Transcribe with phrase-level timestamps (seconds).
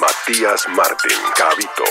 [0.00, 1.84] Matías Martín, Cabito,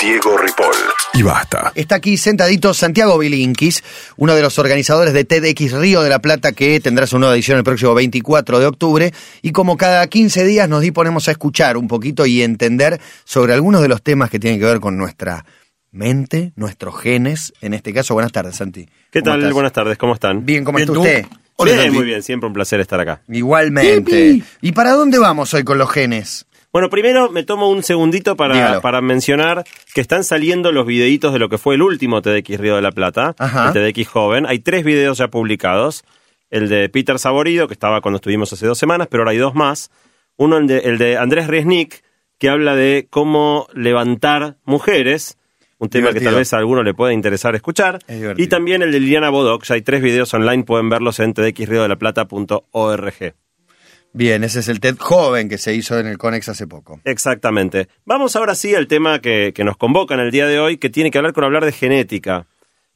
[0.00, 0.74] Diego Ripoll
[1.14, 1.70] y basta.
[1.76, 3.84] Está aquí sentadito Santiago Bilinkis,
[4.16, 7.58] uno de los organizadores de TEDx Río de la Plata, que tendrá su nueva edición
[7.58, 9.12] el próximo 24 de octubre.
[9.42, 13.82] Y como cada 15 días nos disponemos a escuchar un poquito y entender sobre algunos
[13.82, 15.44] de los temas que tienen que ver con nuestra
[15.92, 17.52] mente, nuestros genes.
[17.60, 18.88] En este caso, buenas tardes, Santi.
[19.12, 19.40] ¿Qué ¿Cómo tal?
[19.40, 19.52] estás?
[19.52, 20.44] Buenas tardes, ¿cómo están?
[20.44, 21.26] Bien, ¿cómo está usted?
[21.56, 23.22] Hola, Bien, muy bien, siempre un placer estar acá.
[23.28, 24.42] Igualmente.
[24.60, 26.46] ¿Y para dónde vamos hoy con los genes?
[26.74, 29.62] Bueno, primero me tomo un segundito para, para mencionar
[29.94, 32.90] que están saliendo los videitos de lo que fue el último TDX Río de la
[32.90, 33.70] Plata, Ajá.
[33.72, 34.44] el TDX Joven.
[34.44, 36.02] Hay tres videos ya publicados.
[36.50, 39.54] El de Peter Saborido, que estaba cuando estuvimos hace dos semanas, pero ahora hay dos
[39.54, 39.92] más.
[40.36, 42.02] Uno, el de, el de Andrés Riesnik,
[42.40, 45.38] que habla de cómo levantar mujeres,
[45.78, 48.00] un tema que tal vez a alguno le pueda interesar escuchar.
[48.08, 48.36] Es.
[48.36, 53.34] Y también el de Liliana Bodoc, ya hay tres videos online, pueden verlos en tdxriodelplata.org.
[54.14, 57.00] Bien, ese es el TED joven que se hizo en el Conex hace poco.
[57.04, 57.88] Exactamente.
[58.04, 60.88] Vamos ahora sí al tema que, que nos convoca en el día de hoy, que
[60.88, 62.46] tiene que hablar con hablar de genética.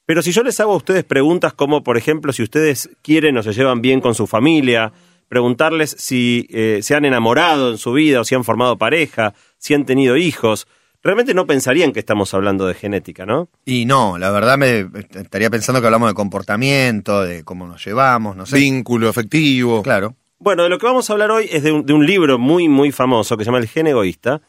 [0.06, 3.42] Pero si yo les hago a ustedes preguntas como, por ejemplo, si ustedes quieren o
[3.42, 4.92] se llevan bien con su familia,
[5.28, 9.74] preguntarles si eh, se han enamorado en su vida o si han formado pareja, si
[9.74, 10.68] han tenido hijos,
[11.02, 13.48] realmente no pensarían que estamos hablando de genética, ¿no?
[13.64, 18.36] Y no, la verdad me estaría pensando que hablamos de comportamiento, de cómo nos llevamos,
[18.36, 18.56] no sé.
[18.56, 19.82] Vínculo afectivo.
[19.82, 20.14] Claro.
[20.38, 22.68] Bueno, de lo que vamos a hablar hoy es de un, de un libro muy,
[22.68, 24.40] muy famoso que se llama El gen egoísta,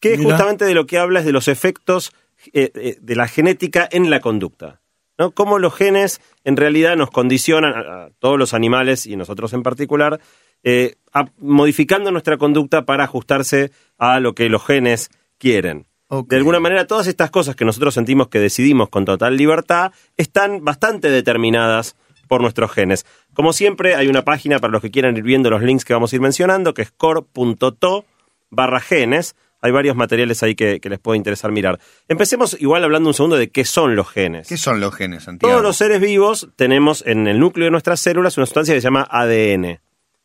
[0.00, 0.30] que Mira.
[0.30, 2.12] justamente de lo que habla es de los efectos
[2.52, 4.80] eh, eh, de la genética en la conducta.
[5.18, 5.30] ¿no?
[5.30, 9.62] Cómo los genes en realidad nos condicionan, a, a todos los animales y nosotros en
[9.62, 10.20] particular,
[10.62, 15.86] eh, a- modificando nuestra conducta para ajustarse a lo que los genes quieren.
[16.28, 20.64] De alguna manera, todas estas cosas que nosotros sentimos que decidimos con total libertad están
[20.64, 23.06] bastante determinadas por nuestros genes.
[23.34, 26.12] Como siempre, hay una página para los que quieran ir viendo los links que vamos
[26.12, 28.04] a ir mencionando, que es core.to
[28.50, 29.36] barra genes.
[29.62, 31.80] Hay varios materiales ahí que, que les puede interesar mirar.
[32.08, 34.48] Empecemos igual hablando un segundo de qué son los genes.
[34.48, 35.50] ¿Qué son los genes, Santiago?
[35.52, 38.86] Todos los seres vivos tenemos en el núcleo de nuestras células una sustancia que se
[38.86, 39.80] llama ADN,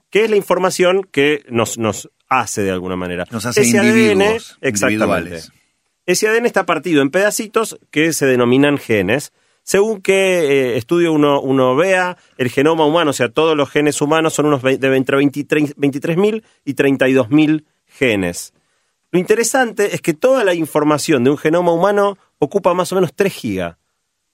[0.10, 3.26] que es la información que nos, nos hace de alguna manera.
[3.32, 4.22] Nos hace Ese individuos, ADN,
[4.68, 4.94] exactamente.
[4.94, 5.52] individuales.
[6.06, 9.32] Ese ADN está partido en pedacitos que se denominan genes.
[9.64, 14.02] Según qué eh, estudio uno, uno vea, el genoma humano, o sea, todos los genes
[14.02, 18.54] humanos son unos de entre 23 23.000 y 32.000 genes.
[19.12, 23.12] Lo interesante es que toda la información de un genoma humano ocupa más o menos
[23.16, 23.78] 3 gigas.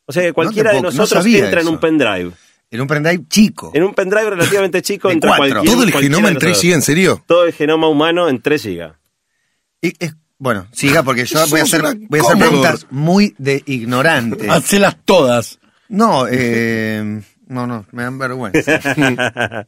[0.05, 2.31] O sea que cualquiera de puedo- nosotros entra en un pendrive.
[2.69, 3.71] En un pendrive chico.
[3.73, 6.61] En un pendrive relativamente chico cualquier- Todo el genoma en 3 nosotros.
[6.61, 7.23] gigas, ¿en serio?
[7.25, 8.93] Todo el genoma humano en 3 gigas.
[9.81, 14.49] Es- bueno, siga porque yo voy a hacer, voy a hacer preguntas muy de ignorante.
[14.49, 15.59] Hacelas todas.
[15.89, 18.79] No, eh, no, no, me dan vergüenza.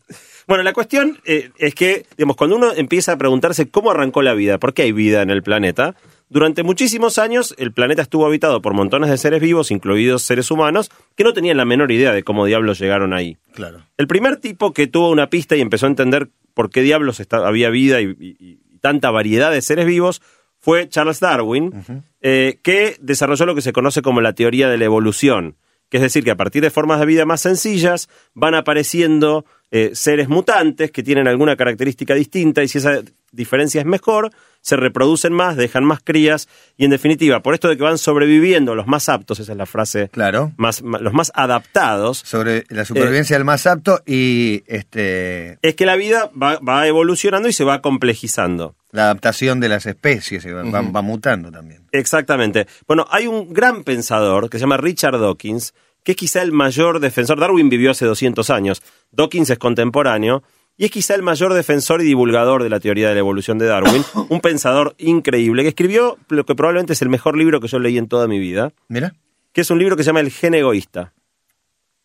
[0.47, 4.34] bueno, la cuestión eh, es que, digamos, cuando uno empieza a preguntarse cómo arrancó la
[4.34, 5.96] vida, por qué hay vida en el planeta,
[6.30, 10.91] durante muchísimos años el planeta estuvo habitado por montones de seres vivos, incluidos seres humanos,
[11.16, 13.38] que no tenían la menor idea de cómo diablos llegaron ahí.
[13.53, 13.81] Claro.
[13.97, 17.69] El primer tipo que tuvo una pista y empezó a entender por qué diablos había
[17.69, 20.22] vida y, y- y tanta variedad de seres vivos
[20.69, 21.74] fue Charles Darwin,
[22.22, 25.56] eh, que desarrolló lo que se conoce como la teoría de la evolución,
[25.90, 29.90] que es decir, que a partir de formas de vida más sencillas van apareciendo eh,
[29.94, 34.30] seres mutantes que tienen alguna característica distinta y si esa diferencia es mejor,
[34.62, 36.47] se reproducen más, dejan más crías
[36.78, 39.66] y en definitiva, por esto de que van sobreviviendo los más aptos, esa es la
[39.66, 40.51] frase, Claro.
[40.57, 45.96] más, los más adaptados, Sobre la supervivencia del más apto y este es que la
[45.96, 48.75] vida va, va evolucionando y se va complejizando.
[48.92, 51.84] La adaptación de las especies va, va- va mutando también.
[51.92, 52.68] Exactamente.
[52.88, 55.74] Bueno, hay un gran pensador que se llama Richard Dawkins,
[56.04, 57.40] que es quizá el mayor defensor.
[57.40, 58.82] Darwin vivió hace 200 años.
[59.12, 60.44] Dawkins es contemporáneo
[60.78, 63.66] y es quizá el mayor defensor y divulgador de la teoría de la evolución de
[63.66, 64.04] Darwin.
[64.30, 67.98] un pensador increíble que escribió lo que probablemente es el mejor libro que yo leí
[67.98, 69.14] en toda mi vida, Mira.
[69.52, 71.14] que es un libro que se llama El gen egoísta.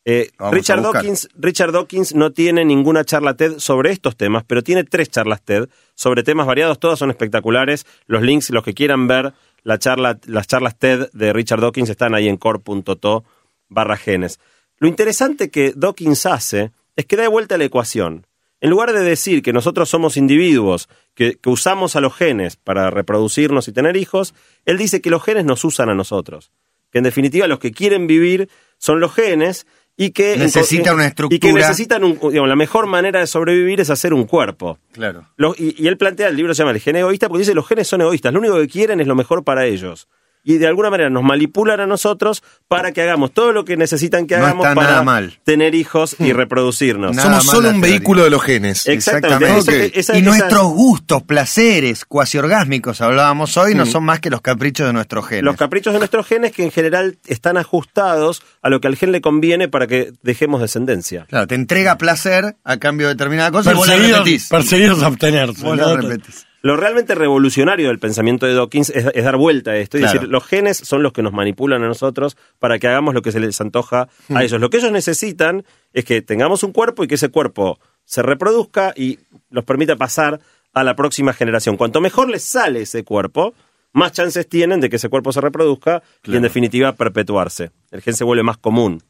[0.04, 0.30] Eh.
[0.38, 5.42] Dawkins, Richard Dawkins no tiene ninguna charla TED sobre estos temas, pero tiene tres charlas
[5.42, 7.86] TED sobre temas variados, todas son espectaculares.
[8.06, 9.32] Los links, los que quieran ver
[9.62, 13.24] la charla, las charlas TED de Richard Dawkins están ahí en core.to
[13.68, 14.40] barra genes.
[14.78, 18.26] Lo interesante que Dawkins hace es que da de vuelta la ecuación.
[18.60, 22.90] En lugar de decir que nosotros somos individuos, que, que usamos a los genes para
[22.90, 24.34] reproducirnos y tener hijos,
[24.64, 26.50] él dice que los genes nos usan a nosotros.
[26.90, 28.48] Que en definitiva los que quieren vivir
[28.78, 31.52] son los genes y que Necesitan una Y que estructura.
[31.54, 34.78] necesitan un, digamos, la mejor manera de sobrevivir es hacer un cuerpo.
[34.92, 35.28] Claro.
[35.36, 37.66] Lo- y, y él plantea, el libro se llama El gen egoísta, porque dice los
[37.68, 40.08] genes son egoístas, lo único que quieren es lo mejor para ellos.
[40.44, 44.26] Y de alguna manera nos manipulan a nosotros para que hagamos todo lo que necesitan
[44.26, 45.38] que No hagamos está para nada mal.
[45.44, 47.16] tener hijos y reproducirnos.
[47.16, 47.90] Nada Somos solo un teoría.
[47.98, 48.86] vehículo de los genes.
[48.86, 49.44] Exactamente.
[49.46, 49.86] Exactamente.
[49.98, 54.30] Eso- esa- y esa- nuestros gustos, placeres, cuasi orgásmicos, hablábamos hoy, no son más que
[54.30, 55.44] los caprichos de nuestros genes.
[55.44, 59.12] Los caprichos de nuestros genes que en general están ajustados a lo que al gen
[59.12, 61.26] le conviene para que dejemos descendencia.
[61.28, 64.48] Claro, te entrega placer a cambio de determinada cosa y vos la repetís.
[64.48, 65.62] perseguidos a abstenerse.
[65.64, 65.96] Vos ¿no?
[65.96, 66.46] la repetís.
[66.64, 69.98] Lo realmente revolucionario del pensamiento de Dawkins es, es dar vuelta a esto.
[69.98, 70.14] Es Claro.
[70.14, 73.32] decir, los genes son los que nos manipulan a nosotros para que hagamos lo que
[73.32, 74.58] se les antoja a ellos.
[74.62, 78.94] Lo que ellos necesitan es que tengamos un cuerpo y que ese cuerpo se reproduzca
[78.96, 79.18] y
[79.50, 80.40] los permita pasar
[80.72, 81.76] a la próxima generación.
[81.76, 83.52] Cuanto mejor les sale ese cuerpo,
[83.92, 87.72] más chances tienen de que ese cuerpo se reproduzca y en definitiva perpetuarse.
[87.90, 89.02] El gen se vuelve más común.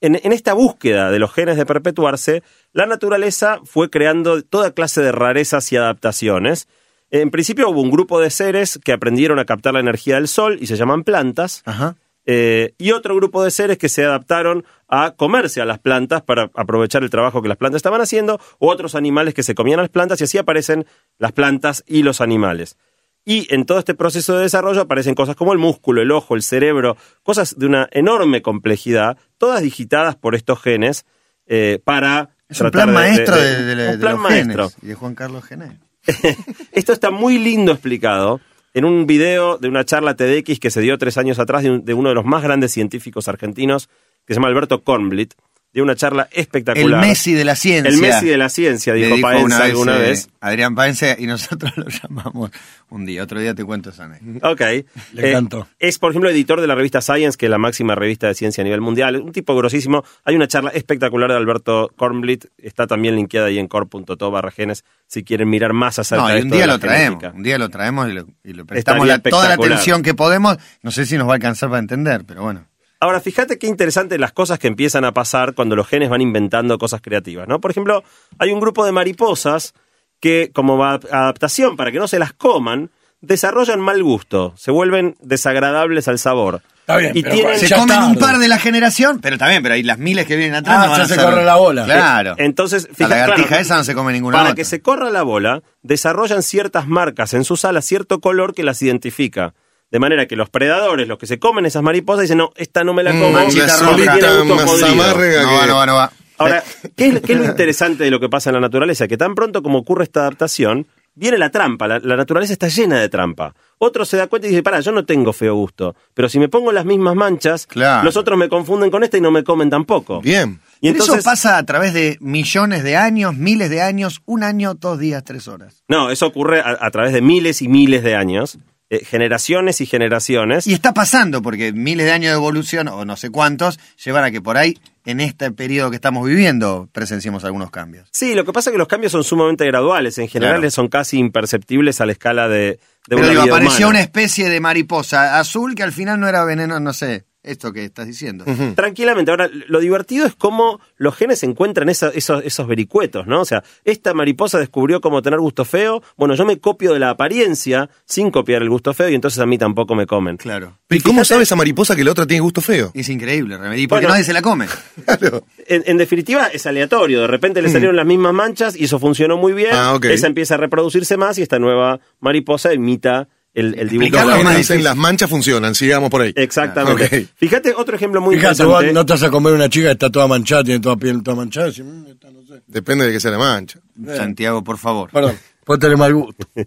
[0.00, 5.02] En, en esta búsqueda de los genes de perpetuarse, la naturaleza fue creando toda clase
[5.02, 6.66] de rarezas y adaptaciones.
[7.10, 10.58] En principio hubo un grupo de seres que aprendieron a captar la energía del sol
[10.60, 11.62] y se llaman plantas.
[11.64, 11.96] Ajá.
[12.26, 16.50] Eh, y otro grupo de seres que se adaptaron a comerse a las plantas para
[16.54, 19.82] aprovechar el trabajo que las plantas estaban haciendo, o otros animales que se comían a
[19.82, 20.86] las plantas, y así aparecen
[21.18, 22.76] las plantas y los animales.
[23.24, 26.42] Y en todo este proceso de desarrollo aparecen cosas como el músculo, el ojo, el
[26.42, 31.06] cerebro, cosas de una enorme complejidad, todas digitadas por estos genes
[31.46, 32.30] eh, para...
[32.48, 34.68] Es un plan maestro de, los maestro.
[34.68, 35.78] genes y de Juan Carlos Gené.
[36.72, 38.40] Esto está muy lindo explicado
[38.74, 41.84] en un video de una charla TEDx que se dio tres años atrás de, un-
[41.84, 43.88] de uno de los más grandes científicos argentinos,
[44.26, 45.34] que se llama Alberto Kornblit,
[45.72, 47.00] de una charla El espectacular.
[47.00, 47.88] Messi de la ciencia.
[47.90, 50.28] El Messi de la ciencia, dijo, dijo Paenza una vez, alguna eh, vez.
[50.40, 52.50] Adrián Paense y nosotros lo llamamos
[52.88, 53.22] un día.
[53.22, 54.50] Otro día te cuento esa anécdota.
[54.50, 54.60] Ok.
[54.60, 54.82] Le
[55.26, 55.68] Eh, encantó.
[55.78, 58.62] es, por ejemplo, editor de la revista Science, que es la máxima revista de ciencia
[58.62, 59.16] a nivel mundial.
[59.16, 60.02] Un tipo grosísimo.
[60.24, 62.46] Hay una charla espectacular de Alberto Kornblit.
[62.58, 66.34] Está también linkeada ahí en core.to barra genes si quieren mirar más acerca No, de
[66.38, 67.08] y un esto día de la lo traemos.
[67.20, 67.36] genética.
[67.36, 70.56] Un día lo traemos y, lo, y le prestamos la- toda la atención que podemos.
[70.82, 72.66] No sé si nos va a alcanzar para entender, pero bueno.
[73.00, 76.76] Ahora, fíjate qué interesante las cosas que empiezan a pasar cuando los genes van inventando
[76.76, 77.58] cosas creativas, ¿no?
[77.58, 78.04] Por ejemplo,
[78.38, 79.72] hay un grupo de mariposas
[80.20, 82.90] que, como adaptación para que no se las coman,
[83.22, 86.60] desarrollan mal gusto, se vuelven desagradables al sabor.
[86.80, 89.76] Está bien, y pero tienen, Se comen un par de la generación, pero también, pero
[89.76, 90.76] hay las miles que vienen atrás.
[90.76, 91.84] Ah, no van ya a se corre la bola.
[91.84, 92.34] Claro.
[92.36, 94.56] Entonces, la fíjate, lagartija claro, esa no se come ninguna para otra.
[94.56, 98.82] que se corra la bola, desarrollan ciertas marcas en sus alas, cierto color que las
[98.82, 99.54] identifica.
[99.90, 102.94] De manera que los predadores, los que se comen esas mariposas, dicen, no, esta no
[102.94, 104.18] me la Mm, como, manchita porque roja.
[104.18, 104.86] tiene gusto más podrido".
[104.92, 106.12] amarga No que- va, no va, no va.
[106.38, 106.62] Ahora,
[106.96, 109.08] ¿qué es, qué es lo interesante de lo que pasa en la naturaleza?
[109.08, 111.88] Que tan pronto como ocurre esta adaptación, viene la trampa.
[111.88, 113.54] La, la naturaleza está llena de trampa.
[113.78, 116.48] Otro se da cuenta y dice, para, yo no tengo feo gusto, pero si me
[116.48, 118.04] pongo las mismas manchas, Claro.
[118.04, 120.20] los otros me confunden con esta y no me comen tampoco.
[120.20, 120.60] Bien.
[120.82, 124.44] Y Pero entonces, eso pasa a través de millones de años, miles de años, un
[124.44, 125.82] año, dos días, tres horas.
[125.88, 128.58] no, eso ocurre a, a través de miles y miles de años,
[128.90, 130.66] eh, generaciones y generaciones.
[130.66, 134.30] Y está pasando, porque miles de años de evolución, o no sé cuántos, llevan a
[134.30, 138.08] que por ahí, en este periodo que estamos viviendo, presenciemos algunos cambios.
[138.12, 140.70] Sí, lo que pasa es que los cambios son sumamente graduales, en general Claro.
[140.70, 143.88] son casi imperceptibles a la escala de, de Pero una digo, vida apareció humana.
[143.88, 147.84] una especie de mariposa azul que al final no era veneno, no sé, esto que
[147.84, 148.44] estás diciendo.
[148.74, 149.30] Tranquilamente.
[149.30, 153.40] Ahora, lo divertido es cómo los genes encuentran esa- esos, esos vericuetos, ¿no?
[153.40, 156.02] O sea, esta mariposa descubrió cómo tener gusto feo.
[156.16, 159.46] Bueno, yo me copio de la apariencia sin copiar el gusto feo y entonces a
[159.46, 160.36] mí tampoco me comen.
[160.36, 160.78] Claro.
[160.90, 162.90] ¿Y cómo fíjate- sabe esa mariposa que la otra tiene gusto feo?
[162.94, 164.14] Es increíble, Remedy, porque Bueno.
[164.14, 164.66] nadie se la come.
[165.06, 165.44] Claro.
[165.66, 167.22] En, en definitiva, es aleatorio.
[167.22, 169.70] De repente le salieron las mismas manchas y eso funcionó muy bien.
[169.72, 170.04] Ah, ok.
[170.06, 174.06] Esa empieza a reproducirse más y esta nueva mariposa imita el, el dibujo.
[174.06, 174.84] Explicarlo Los más genes en difícil.
[174.84, 176.32] las manchas funcionan, sigamos por ahí.
[176.36, 177.28] Exactamente.
[177.36, 178.86] Fíjate otro ejemplo muy Fíjate, interesante.
[178.86, 181.22] vos no te vas a comer una chica que está toda manchada, tiene toda piel
[181.22, 181.68] toda manchada.
[181.76, 182.62] y "Mm, esta no sé".
[182.66, 183.80] Depende de que sea la mancha.
[184.16, 185.10] Santiago, por favor.
[185.10, 186.46] Perdón, puede tener mal gusto.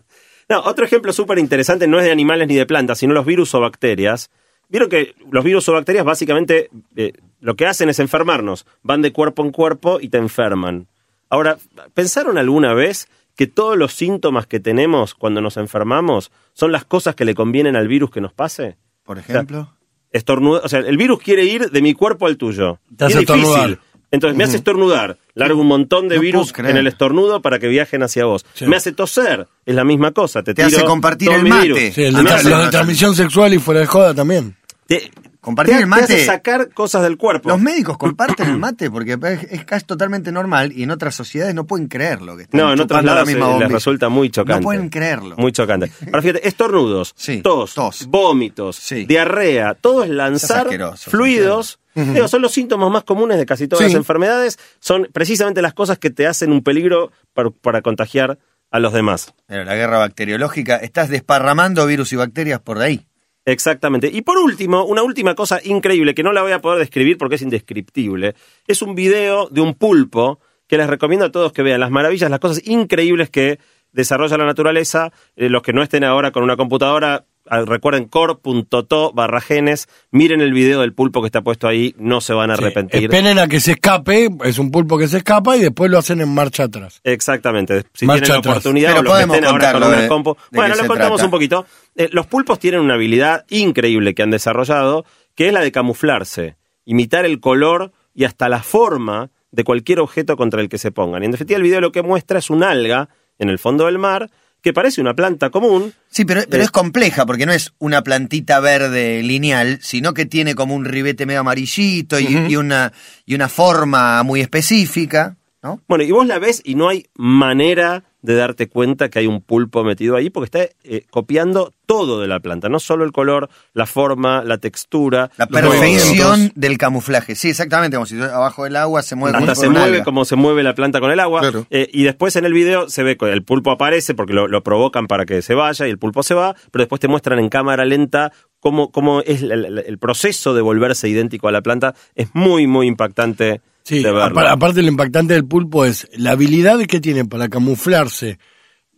[0.50, 3.55] No, otro ejemplo súper interesante no es de animales ni de plantas, sino los virus
[3.55, 4.29] o bacterias.
[4.67, 8.65] Vieron que los virus o bacterias básicamente eh, lo que hacen es enfermarnos.
[8.84, 10.88] Van de cuerpo en cuerpo y te enferman.
[11.29, 11.57] Ahora,
[11.93, 17.15] ¿pensaron alguna vez que todos los síntomas que tenemos cuando nos enfermamos son las cosas
[17.15, 18.77] que le convienen al virus que nos pase?
[19.03, 19.73] Por ejemplo.
[20.11, 22.79] Estornuda, o sea, el virus quiere ir de mi cuerpo al tuyo.
[22.95, 23.69] Te Y es hace estornudar.
[23.69, 23.79] difícil.
[24.11, 27.67] Entonces me hace estornudar, largo un montón de No virus en el estornudo para que
[27.67, 28.45] viajen hacia vos.
[28.53, 28.67] Sí.
[28.67, 30.43] Me hace toser, es la misma cosa.
[30.43, 31.63] Te, Te hace compartir el mate.
[31.67, 31.79] virus.
[31.95, 34.55] Sí, el de transmisión sexual y fuera de joda también.
[34.85, 35.09] Te,
[35.43, 37.50] Compartir te- el mate- te hace sacar cosas del cuerpo.
[37.50, 41.53] Los médicos comparten el mate porque es, es casi totalmente normal y en otras sociedades
[41.53, 42.38] no pueden creerlo.
[42.38, 44.62] Que están no, en otros la lados eh, misma les resulta muy chocante.
[44.62, 45.35] No pueden creerlo.
[45.38, 45.91] Muy chocante.
[46.07, 48.07] Ahora fíjate, estornudos, Sí, tos, tos.
[48.07, 49.05] vómitos, Sí.
[49.05, 51.79] diarrea, todo es lanzar fluidos.
[51.95, 53.91] Digo, son los síntomas más comunes de casi todas Sí.
[53.91, 54.57] las enfermedades.
[54.79, 58.39] Son precisamente las cosas que te hacen un peligro para, para contagiar
[58.71, 59.35] a los demás.
[59.45, 63.05] Pero la guerra bacteriológica, estás desparramando virus y bacterias por ahí.
[63.45, 64.09] Exactamente.
[64.12, 67.35] Y por último, una última cosa increíble que no la voy a poder describir porque
[67.35, 68.35] es indescriptible.
[68.67, 72.29] Es un video de un pulpo que les recomiendo a todos que vean las maravillas,
[72.29, 73.59] las cosas increíbles que
[73.91, 75.12] desarrolla la naturaleza.
[75.35, 80.53] Eh, los que no estén ahora con una computadora, recuerden core.to barra genes, miren el
[80.53, 83.03] video del pulpo que está puesto ahí, no se van a Sí, arrepentir.
[83.03, 86.21] Esperen a que se escape, es un pulpo que se escapa y después lo hacen
[86.21, 87.01] en marcha atrás.
[87.03, 87.83] Exactamente.
[87.93, 88.51] Si Marcha tienen la atrás.
[88.57, 90.07] oportunidad Pero o los que podemos estén ahora con una de
[90.51, 91.25] Bueno, lo contamos trata.
[91.25, 91.65] un poquito.
[91.95, 96.55] Eh, los pulpos tienen una habilidad increíble que han desarrollado, que es la de camuflarse,
[96.85, 101.21] imitar el color y hasta la forma de cualquier objeto contra el que se pongan.
[101.23, 104.00] Y en definitiva, el video lo que muestra es un alga en el fondo del
[104.00, 104.29] mar
[104.63, 105.93] que parece una planta común.
[106.10, 106.65] Sí, pero, pero Eh.
[106.65, 111.25] es compleja porque no es una plantita verde lineal, sino que tiene como un ribete
[111.25, 112.93] medio amarillito y, y una,
[113.25, 115.82] y una forma muy específica, ¿no?
[115.88, 119.42] Bueno, y vos la ves y no hay manera de darte cuenta que hay un
[119.42, 123.50] pulpo metido ahí porque está eh, copiando todo de la planta, no solo el color,
[123.74, 127.36] la forma, la textura, La perfección del camuflaje.
[127.36, 130.03] Sí, exactamente, como si abajo del agua se mueve Hasta como se mueve alga.
[130.03, 131.42] como se mueve la planta con el agua.
[131.42, 131.68] Claro.
[131.70, 134.63] Eh, y después en el video se ve que el pulpo aparece porque lo, lo
[134.63, 137.50] provocan para que se vaya y el pulpo se va, pero después te muestran en
[137.50, 141.94] cámara lenta cómo, cómo es el, el- el proceso de volverse idéntico a la planta.
[142.15, 144.39] Es muy, muy impactante Sí, de verlo.
[144.39, 148.39] apa- aparte lo impactante del pulpo es la habilidad que tiene para camuflarse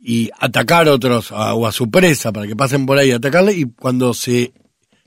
[0.01, 3.15] y atacar a otros a- o a su presa para que pasen por ahí a
[3.15, 4.53] atacarle y cuando se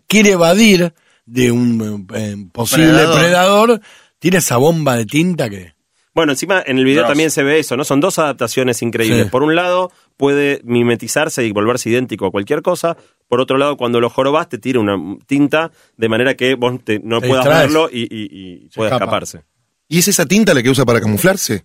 [0.09, 0.93] quiere evadir
[1.27, 3.19] de un eh, posible Predador.
[3.21, 3.81] predador.
[4.19, 5.75] tiene esa bomba de tinta que
[6.15, 7.85] Bueno, encima en el video también se ve eso, ¿no?
[7.85, 9.25] Son dos adaptaciones increíbles.
[9.27, 9.31] Sí.
[9.31, 12.97] Por un lado, puede mimetizarse y volverse idéntico a cualquier cosa.
[13.29, 14.97] Por otro lado, cuando lo jorobas, te tira una
[15.29, 17.69] tinta de manera que vos te- no Te puedas distraes.
[17.73, 18.29] verlo y, y-
[18.65, 19.05] y pueda escapa.
[19.05, 19.43] escaparse.
[19.89, 21.65] ¿Y es esa tinta la que usa para camuflarse?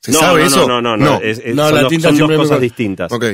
[0.00, 0.68] ¿Se no, sabe no, eso?
[0.68, 1.04] No, no, no.
[1.04, 1.20] no.
[1.22, 3.10] Es- es- No, son la dos, tinta son dos cosas me- distintas.
[3.12, 3.24] Ok.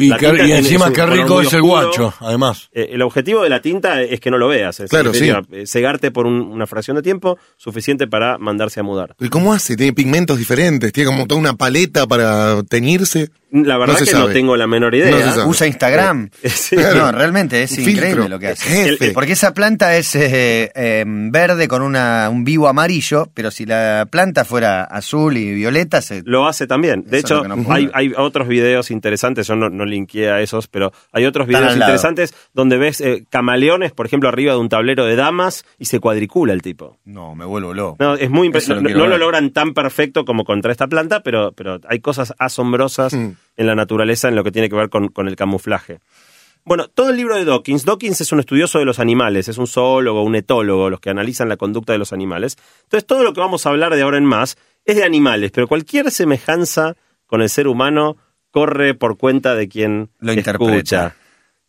[0.00, 0.12] y,
[0.52, 4.20] encima qué color rico es el guacho además Eh, el objetivo de la tinta es
[4.20, 4.78] que no lo veas.
[4.78, 5.28] Es Claro, sí.
[5.50, 9.16] eh, Cegarte por un- una fracción de tiempo suficiente para mandarse a mudar.
[9.18, 9.74] ¿Y cómo hace?
[9.76, 10.92] ¿Tiene pigmentos diferentes?
[10.92, 13.30] ¿Tiene como toda una paleta para teñirse?
[13.50, 15.34] La verdad No que no tengo la menor idea.
[15.36, 15.46] No.
[15.46, 16.30] Usa Instagram.
[16.48, 16.76] Sí.
[16.76, 18.28] No, realmente es increíble filtro.
[18.28, 18.68] lo que hace.
[18.68, 19.12] Jefe.
[19.12, 24.06] Porque esa planta es eh, eh, verde con una, un vivo amarillo, pero si la
[24.10, 26.22] planta fuera azul y violeta, se...
[26.24, 27.04] Lo hace también.
[27.04, 30.40] De Eso hecho, lo no hay, hay otros videos interesantes, yo no, no linkeé a
[30.40, 34.68] esos, pero hay otros videos interesantes donde ves eh, camaleones, por ejemplo, arriba de un
[34.68, 36.98] tablero de damas y se cuadricula el tipo.
[37.04, 37.96] No, me vuelvo loco.
[38.00, 38.88] No, es muy lo impresionante.
[38.88, 43.14] quiero No, lo logran tan perfecto como contra esta planta, pero, pero hay cosas asombrosas
[43.18, 43.36] Mm.
[43.58, 46.00] En la naturaleza en lo que tiene que ver con, con el camuflaje.
[46.64, 47.84] Bueno, todo el libro de Dawkins.
[47.84, 51.48] Dawkins es un estudioso de los animales, es un zoólogo, un etólogo, los que analizan
[51.48, 52.56] la conducta de los animales.
[52.84, 55.66] Entonces, todo lo que vamos a hablar de ahora en más es de animales, pero
[55.66, 56.94] cualquier semejanza
[57.26, 58.16] con el ser humano
[58.50, 60.52] corre por cuenta de quien Lo escucha.
[60.52, 61.16] interpreta.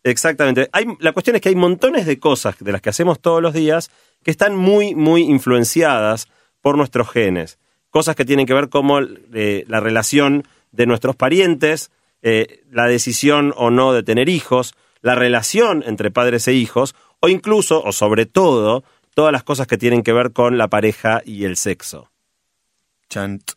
[0.02, 0.68] Exactamente.
[0.72, 3.52] Hay, la cuestión es que hay montones de cosas de las que hacemos todos los
[3.52, 3.90] días
[4.22, 6.28] que están muy, muy influenciadas
[6.60, 7.58] por nuestros genes.
[7.90, 11.90] Cosas que tienen que ver como eh, la relación de nuestros parientes,
[12.22, 17.28] eh, la decisión o no de tener hijos, la relación entre padres e hijos, o
[17.28, 18.84] incluso, o sobre todo,
[19.14, 22.10] todas las cosas que tienen que ver con la pareja y el sexo.
[23.08, 23.52] Chant.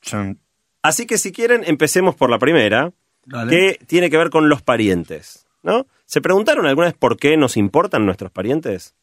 [0.00, 0.38] Chant.
[0.82, 2.92] Así que si quieren, empecemos por la primera,
[3.24, 3.50] Dale.
[3.50, 5.46] que tiene que ver con los parientes.
[5.62, 5.86] ¿no?
[6.06, 8.94] ¿Se preguntaron alguna vez por qué nos importan nuestros parientes?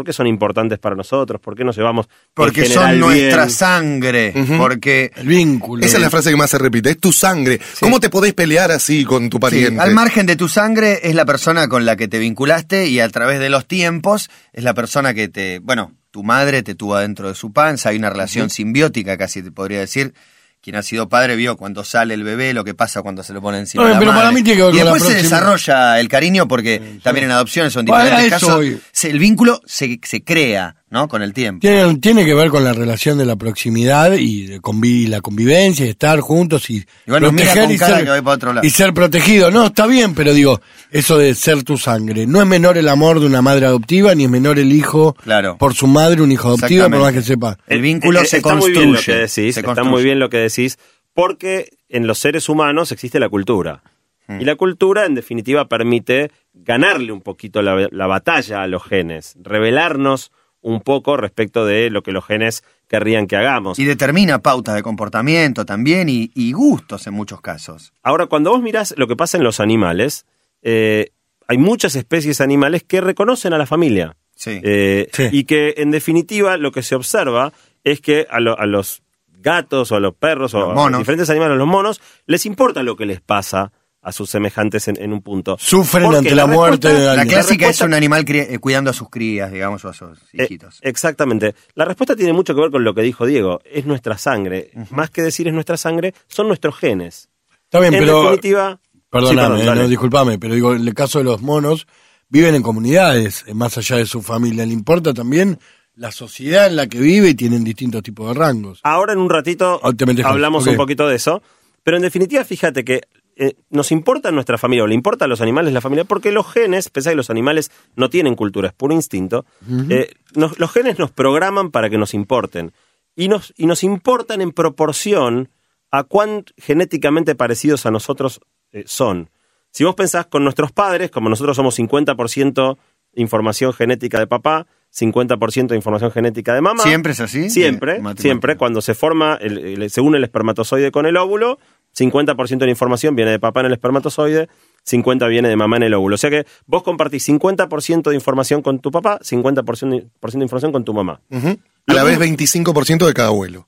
[0.00, 1.42] ¿Por qué son importantes para nosotros?
[1.42, 3.50] ¿Por qué nos llevamos Porque son nuestra bien?
[3.54, 4.34] sangre.
[4.56, 6.88] Porque el vínculo Esa es la frase que más se repite.
[6.88, 7.60] Es tu sangre.
[7.80, 9.78] ¿Cómo te podés pelear así con tu Sí, pariente?
[9.78, 13.10] al margen de tu sangre es la persona con la que te vinculaste y a
[13.10, 17.28] través de los tiempos es la persona que te, bueno, tu madre te tuvo adentro
[17.28, 20.14] de su panza, hay una relación simbiótica casi te podría decir.
[20.62, 23.40] Quien ha sido padre vio cuando sale el bebé, lo que pasa cuando se lo
[23.40, 24.34] pone encima No, de la pero para madre.
[24.36, 27.24] mí tiene que ver y con la después se próxima- desarrolla el cariño porque también
[27.26, 28.62] en adopciones son diferentes casos.
[29.04, 31.08] el vínculo se, se crea, ¿no?
[31.08, 31.60] Con el tiempo.
[31.60, 35.86] Tiene, tiene que ver con la relación de la proximidad y de convi- la convivencia
[35.86, 37.38] y estar juntos y, mira con
[37.70, 38.66] y, ser, que va para otro lado.
[38.66, 39.50] y ser protegido.
[39.50, 42.26] No, está bien, pero digo, eso de ser tu sangre.
[42.26, 45.56] No es menor el amor de una madre adoptiva, ni es menor el hijo Claro.
[45.58, 47.56] por su madre, un hijo adoptivo, por más que sepa.
[47.66, 48.74] El vínculo Eh, se está construye.
[48.80, 49.90] Muy bien lo que decís, se está construye.
[49.90, 50.78] muy bien lo que decís,
[51.14, 53.82] porque en los seres humanos existe la cultura.
[54.26, 54.40] Mm.
[54.40, 59.34] Y la cultura, en definitiva, permite ganarle un poquito la, la batalla a los genes,
[59.42, 60.30] revelarnos
[60.62, 63.78] un poco respecto de lo que los genes querrían que hagamos.
[63.78, 67.92] Y determina pautas de comportamiento también y, y gustos en muchos casos.
[68.02, 70.26] Ahora, cuando vos mirás lo que pasa en los animales,
[70.62, 71.12] eh,
[71.48, 74.16] hay muchas especies animales que reconocen a la familia.
[74.34, 74.60] Sí.
[74.62, 75.28] Eh, Sí.
[75.32, 77.52] Y que, en definitiva, lo que se observa
[77.84, 79.02] es que a, lo- a los
[79.42, 82.96] gatos o a los perros o a diferentes animales, a los monos, les importa lo
[82.96, 85.56] que les pasa a sus semejantes en, en un punto.
[85.60, 87.28] Sufren Porque ante la, muerte de La alguien.
[87.28, 90.44] clásica respuesta- es un animal eh, cuidando a sus crías, digamos, o a sus Eh,
[90.44, 90.78] hijitos.
[90.82, 91.54] exactamente.
[91.74, 93.60] La respuesta tiene mucho que ver con lo que dijo Diego.
[93.64, 94.70] Es nuestra sangre.
[94.90, 97.28] Más que decir es nuestra sangre, son nuestros genes.
[97.64, 98.22] Está bien, en pero.
[98.22, 98.80] definitiva.
[99.10, 101.86] Perdóname, Sí, perdón, eh, no, disculpame, pero digo, en el caso de los monos,
[102.28, 104.64] viven en comunidades, más allá de su familia.
[104.64, 105.58] Le importa también
[105.96, 108.80] la sociedad en la que vive y tienen distintos tipos de rangos.
[108.84, 109.92] Ahora en un ratito Ah,
[110.24, 111.42] hablamos un poquito de eso.
[111.82, 113.00] Pero en definitiva, fíjate que
[113.42, 116.46] eh, nos importa nuestra familia, o le importa a los animales la familia, porque los
[116.46, 119.46] genes, pese a que los animales no tienen cultura, es puro instinto,
[119.90, 122.72] eh, nos- los genes nos programan para que nos importen.
[123.16, 125.48] Y nos, y nos importan en proporción
[125.90, 128.40] a cuán genéticamente parecidos a nosotros
[128.72, 129.30] eh, son.
[129.72, 132.76] Si vos pensás con nuestros padres, como nosotros somos 50%
[133.14, 136.82] información genética de papá, 50% de información genética de mamá.
[136.82, 137.50] ¿Siempre es así?
[137.50, 138.56] Siempre, siempre.
[138.56, 141.58] Cuando se forma, el- el- según el espermatozoide con el óvulo,
[141.96, 144.48] 50% de la información viene de papá en el espermatozoide,
[144.88, 146.14] 50% viene de mamá en el óvulo.
[146.14, 150.38] O sea que vos compartís 50% de información con tu papá, 50% de por ciento
[150.38, 151.20] de información con tu mamá.
[151.30, 151.58] Ujú.
[151.86, 153.66] A la vez 25% de cada abuelo.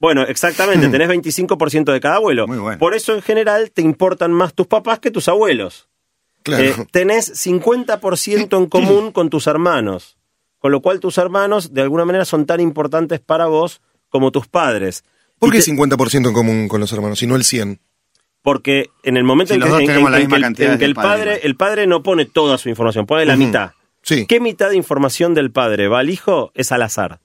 [0.00, 2.46] Bueno, exactamente, tenés 25% de cada abuelo.
[2.46, 2.78] Muy bueno.
[2.78, 5.88] Por eso en general te importan más tus papás que tus abuelos.
[6.44, 6.62] Claro.
[6.62, 10.16] Eh, tenés 50% en común con tus hermanos,
[10.60, 14.46] con lo cual tus hermanos de alguna manera son tan importantes para vos como tus
[14.46, 15.04] padres.
[15.38, 17.80] ¿Por qué te- 50% en común con los hermanos y no el 100?
[18.42, 20.78] Porque en el momento Si en que, en- tenemos en- la en misma que el-
[20.78, 23.72] que el padre, el padre no pone toda su información, pone la mitad.
[24.02, 24.26] Sí.
[24.26, 26.50] ¿Qué mitad de información del padre va al hijo?
[26.54, 27.20] Es al azar.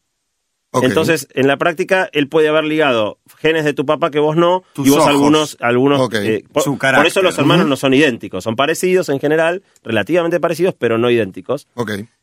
[0.81, 4.63] Entonces, en la práctica, él puede haber ligado genes de tu papá que vos no,
[4.73, 5.09] Tus y vos ojos.
[5.11, 5.99] algunos, algunos.
[6.01, 6.15] Ok.
[6.15, 7.07] eh, por, Su por carácter.
[7.11, 11.67] eso los hermanos no son idénticos, son parecidos en general, relativamente parecidos, pero no idénticos.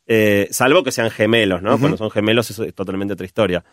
[0.09, 1.79] Eh, salvo que sean gemelos, ¿no?
[1.79, 3.65] Cuando son gemelos eso es totalmente otra historia.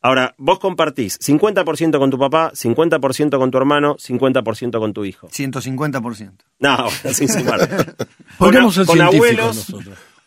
[0.00, 5.28] Ahora, vos compartís 50% con tu papá, 50% con tu hermano, 50% con tu hijo.
[5.28, 6.32] 150%.
[6.60, 7.96] No, sin sumar.
[8.38, 9.74] Pongamos el con abuelos,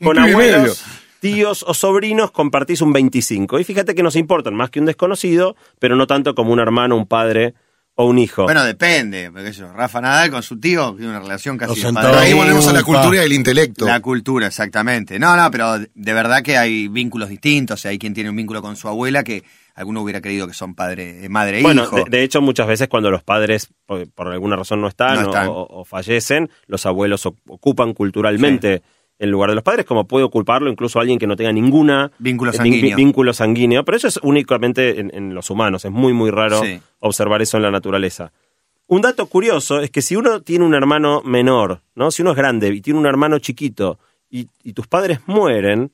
[0.03, 0.83] con abuelos,
[1.21, 3.59] tíos o sobrinos compartís un 25.
[3.59, 6.97] Y fíjate que nos importan más que un desconocido, pero no tanto como un hermano,
[6.97, 7.53] un padre
[7.95, 8.43] o un hijo.
[8.43, 9.31] Bueno, depende.
[9.31, 12.67] Porque eso, Rafa Nadal con su tío tiene una relación casi de padre ahí volvemos
[12.67, 13.85] a la cultura y el intelecto.
[13.85, 15.19] La cultura, exactamente.
[15.19, 17.85] No, no, pero de verdad que hay vínculos distintos.
[17.85, 19.43] Hay quien tiene un vínculo con su abuela que
[19.81, 21.95] alguno hubiera creído que son padre, eh, madre e Bueno, hijo.
[21.97, 25.21] de, de hecho, muchas veces cuando los padres por, por alguna razón no están, No
[25.21, 25.47] o- están.
[25.49, 28.81] O, o fallecen, los abuelos ocupan culturalmente
[29.19, 32.51] el lugar de los padres, como puede ocuparlo incluso alguien que no tenga ninguna Vínculo
[32.51, 32.97] eh, sanguíneo.
[32.97, 33.85] vínculo sanguíneo.
[33.85, 35.85] Pero eso es únicamente en, en los humanos.
[35.85, 36.79] Es muy, muy raro Sí.
[36.99, 38.31] observar eso en la naturaleza.
[38.87, 42.09] Un dato curioso es que si uno tiene un hermano menor, ¿no?
[42.11, 45.91] Si uno es grande y tiene un hermano chiquito y, y tus padres mueren,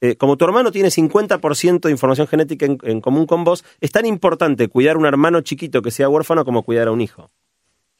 [0.00, 3.90] eh, como tu hermano tiene 50% de información genética en, en común con vos, es
[3.92, 7.30] tan importante cuidar a un hermano chiquito que sea huérfano como cuidar a un hijo.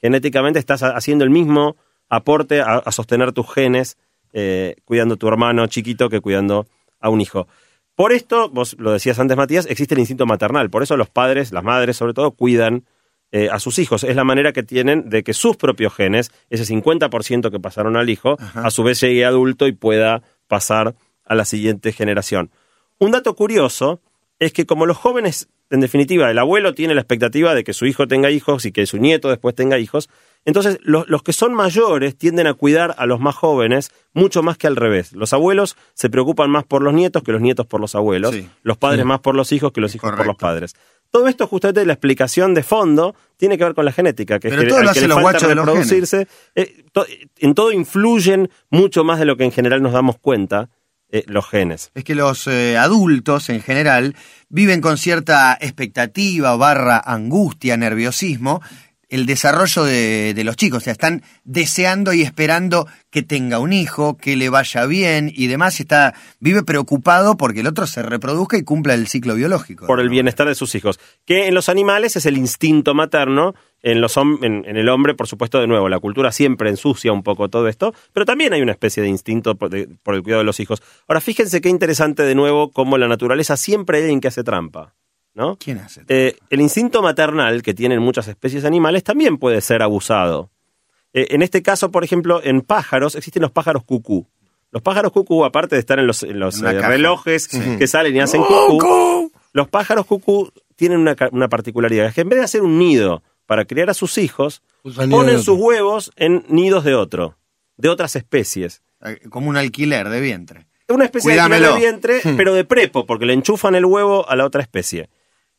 [0.01, 1.77] Genéticamente estás ha- haciendo el mismo
[2.09, 3.97] aporte a, a sostener tus genes,
[4.33, 6.67] eh, cuidando a tu hermano chiquito que cuidando
[7.01, 7.49] a un hijo.
[7.95, 10.69] Por esto, vos lo decías antes, Matías, existe el instinto maternal.
[10.69, 12.85] Por eso los padres, las madres sobre todo, cuidan
[13.33, 14.05] eh, a sus hijos.
[14.05, 18.11] Es la manera que tienen de que sus propios genes, ese 50% que pasaron al
[18.11, 20.95] hijo, a su vez llegue adulto y pueda pasar
[21.27, 22.51] a la siguiente generación.
[22.99, 24.01] Un dato curioso
[24.39, 27.87] es que como los jóvenes, en definitiva, el abuelo tiene la expectativa de que su
[27.87, 30.09] hijo tenga hijos y que su nieto después tenga hijos,
[30.45, 34.57] entonces los, los que son mayores tienden a cuidar a los más jóvenes mucho más
[34.57, 35.13] que al revés.
[35.13, 38.49] Los abuelos se preocupan más por los nietos que los nietos por los abuelos, Sí.
[38.63, 40.75] los padres más por los hijos que los hijos por los padres.
[41.11, 44.61] Todo esto, justamente, la explicación de fondo tiene que ver con la genética, que Pero
[44.63, 45.79] es que todo al lo que hacen le los falta guachos de los genes.
[45.91, 47.07] reproducirse, eh, to-
[47.39, 50.69] en todo influyen mucho más de lo que en general nos damos cuenta
[51.11, 51.91] eh, los genes.
[51.95, 54.17] Es que los eh, adultos en general
[54.49, 58.61] viven con cierta expectativa, barra angustia, nerviosismo,
[59.09, 60.79] el desarrollo de, de los chicos.
[60.79, 65.47] O sea, están deseando y esperando que tenga un hijo, que le vaya bien y
[65.47, 65.79] demás.
[65.81, 69.87] Está, vive preocupado porque el otro se reproduzca y cumpla el ciclo biológico.
[69.87, 70.99] por el bienestar de sus hijos.
[71.25, 75.15] Que en los animales es el instinto materno, en, los hom- en, en el hombre,
[75.15, 78.61] por supuesto, de nuevo, la cultura siempre ensucia un poco todo esto, pero también hay
[78.63, 80.83] una especie de instinto por, de- por el cuidado de los hijos.
[81.07, 84.95] Ahora, fíjense qué interesante de nuevo cómo la naturaleza siempre hay alguien que hace trampa,
[85.37, 85.57] ¿no?
[85.59, 86.03] ¿Quién hace?
[86.09, 90.51] Eh, el instinto maternal que tienen muchas especies animales también puede ser abusado.
[91.13, 94.27] Eh, en este caso, por ejemplo, en pájaros existen los pájaros cucú.
[94.73, 97.87] Los pájaros cucú, aparte de estar en los, en los En una eh, relojes que
[97.87, 102.39] salen y hacen cucú, los pájaros cucú tienen una, una particularidad, es que en vez
[102.39, 104.63] de hacer un nido para criar a sus hijos,
[105.11, 107.37] ponen sus huevos en nidos de otro,
[107.77, 108.83] de otras especies.
[109.31, 110.67] Como un alquiler de vientre.
[110.89, 114.35] Una especie de alquiler de vientre, pero de prepo, porque le enchufan el huevo a
[114.35, 115.09] la otra especie.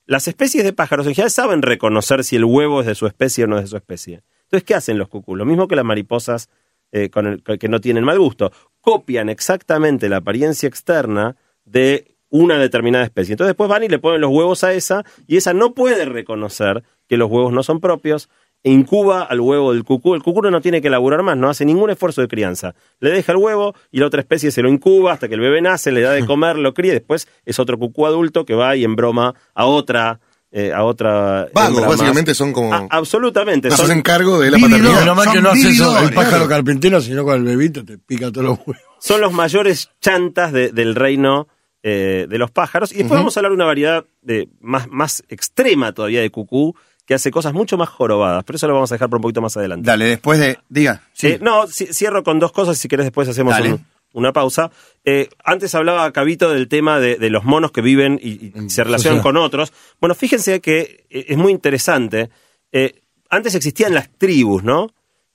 [0.08, 3.48] Las especies de pájaros en saben reconocer si el huevo es de su especie o
[3.48, 4.24] no es de su especie.
[4.44, 5.38] Entonces, ¿qué hacen los cucús?
[5.38, 6.50] Lo mismo que las mariposas
[6.94, 8.52] eh, con el- que no tienen mal gusto.
[8.80, 13.34] Copian exactamente la apariencia externa de una determinada especie.
[13.34, 16.84] Entonces después van y le ponen los huevos a esa y esa no puede reconocer
[17.08, 18.30] que los huevos no son propios
[18.70, 20.16] incuba al huevo del cucú.
[20.16, 22.76] El cucú no tiene que laburar más, no hace ningún esfuerzo de crianza.
[23.00, 25.62] Le deja el huevo y la otra especie se lo incuba hasta que el bebé
[25.62, 28.76] nace, le da de comer, lo cría y después es otro cucú adulto que va
[28.76, 30.20] y embroma a otra...
[30.52, 31.90] eh, a otra Vagos, más.
[31.90, 33.70] básicamente son como- Ah, absolutamente.
[33.70, 35.06] Se son- hacen cargo de la paternidad.
[35.16, 38.32] Mal son que no hace eso el pájaro carpintero, sino con el bebito te pica
[38.32, 38.78] todos los huevos.
[39.00, 41.48] son los mayores chantas de- del reino
[41.84, 42.92] eh, de los pájaros.
[42.92, 46.76] Y después vamos a hablar de una variedad de, más, más extrema todavía de cucú,
[47.08, 48.44] que hace cosas mucho más jorobadas.
[48.44, 49.88] Pero eso lo vamos a dejar por un poquito más adelante.
[49.88, 50.60] Dale, después de.
[50.70, 51.02] Diga.
[51.14, 51.28] Sí.
[51.28, 54.70] Eh, no, ci- cierro con dos cosas, si querés después hacemos un- una pausa.
[55.06, 58.84] Eh, antes hablaba Cabito del tema de, de los monos que viven y, y se
[58.84, 59.74] relacionan con otros.
[60.02, 62.30] Bueno, fíjense que eh, es muy interesante.
[62.72, 64.92] Eh, antes existían las tribus, ¿no?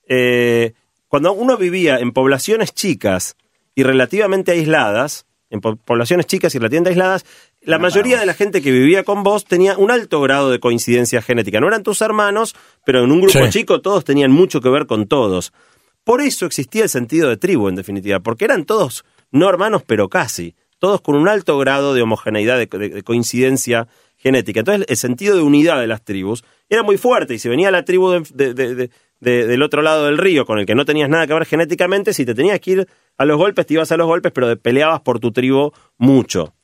[0.09, 0.75] Eh,
[1.09, 3.37] cuando uno vivía en poblaciones chicas
[3.75, 7.25] y relativamente aisladas, en po- poblaciones chicas y relativamente aisladas,
[7.65, 11.23] la mayoría de la gente que vivía con vos tenía un alto grado de coincidencia
[11.23, 11.61] genética.
[11.61, 13.51] No eran tus hermanos, pero en un grupo Sí.
[13.51, 15.53] chico todos tenían mucho que ver con todos.
[16.05, 20.09] Por eso existía el sentido de tribu, en definitiva, porque eran todos no hermanos, pero
[20.09, 23.87] casi, todos con un alto grado de homogeneidad, de, de- de coincidencia
[24.19, 24.61] genética.
[24.61, 27.85] Entonces, el sentido de unidad de las tribus era muy fuerte, y si venía la
[27.85, 31.47] tribu de- del otro lado del río, con el que no tenías nada que ver
[31.47, 34.57] genéticamente, si te tenías que ir a los golpes, te ibas a los golpes, pero
[34.59, 36.55] peleabas por tu tribu mucho.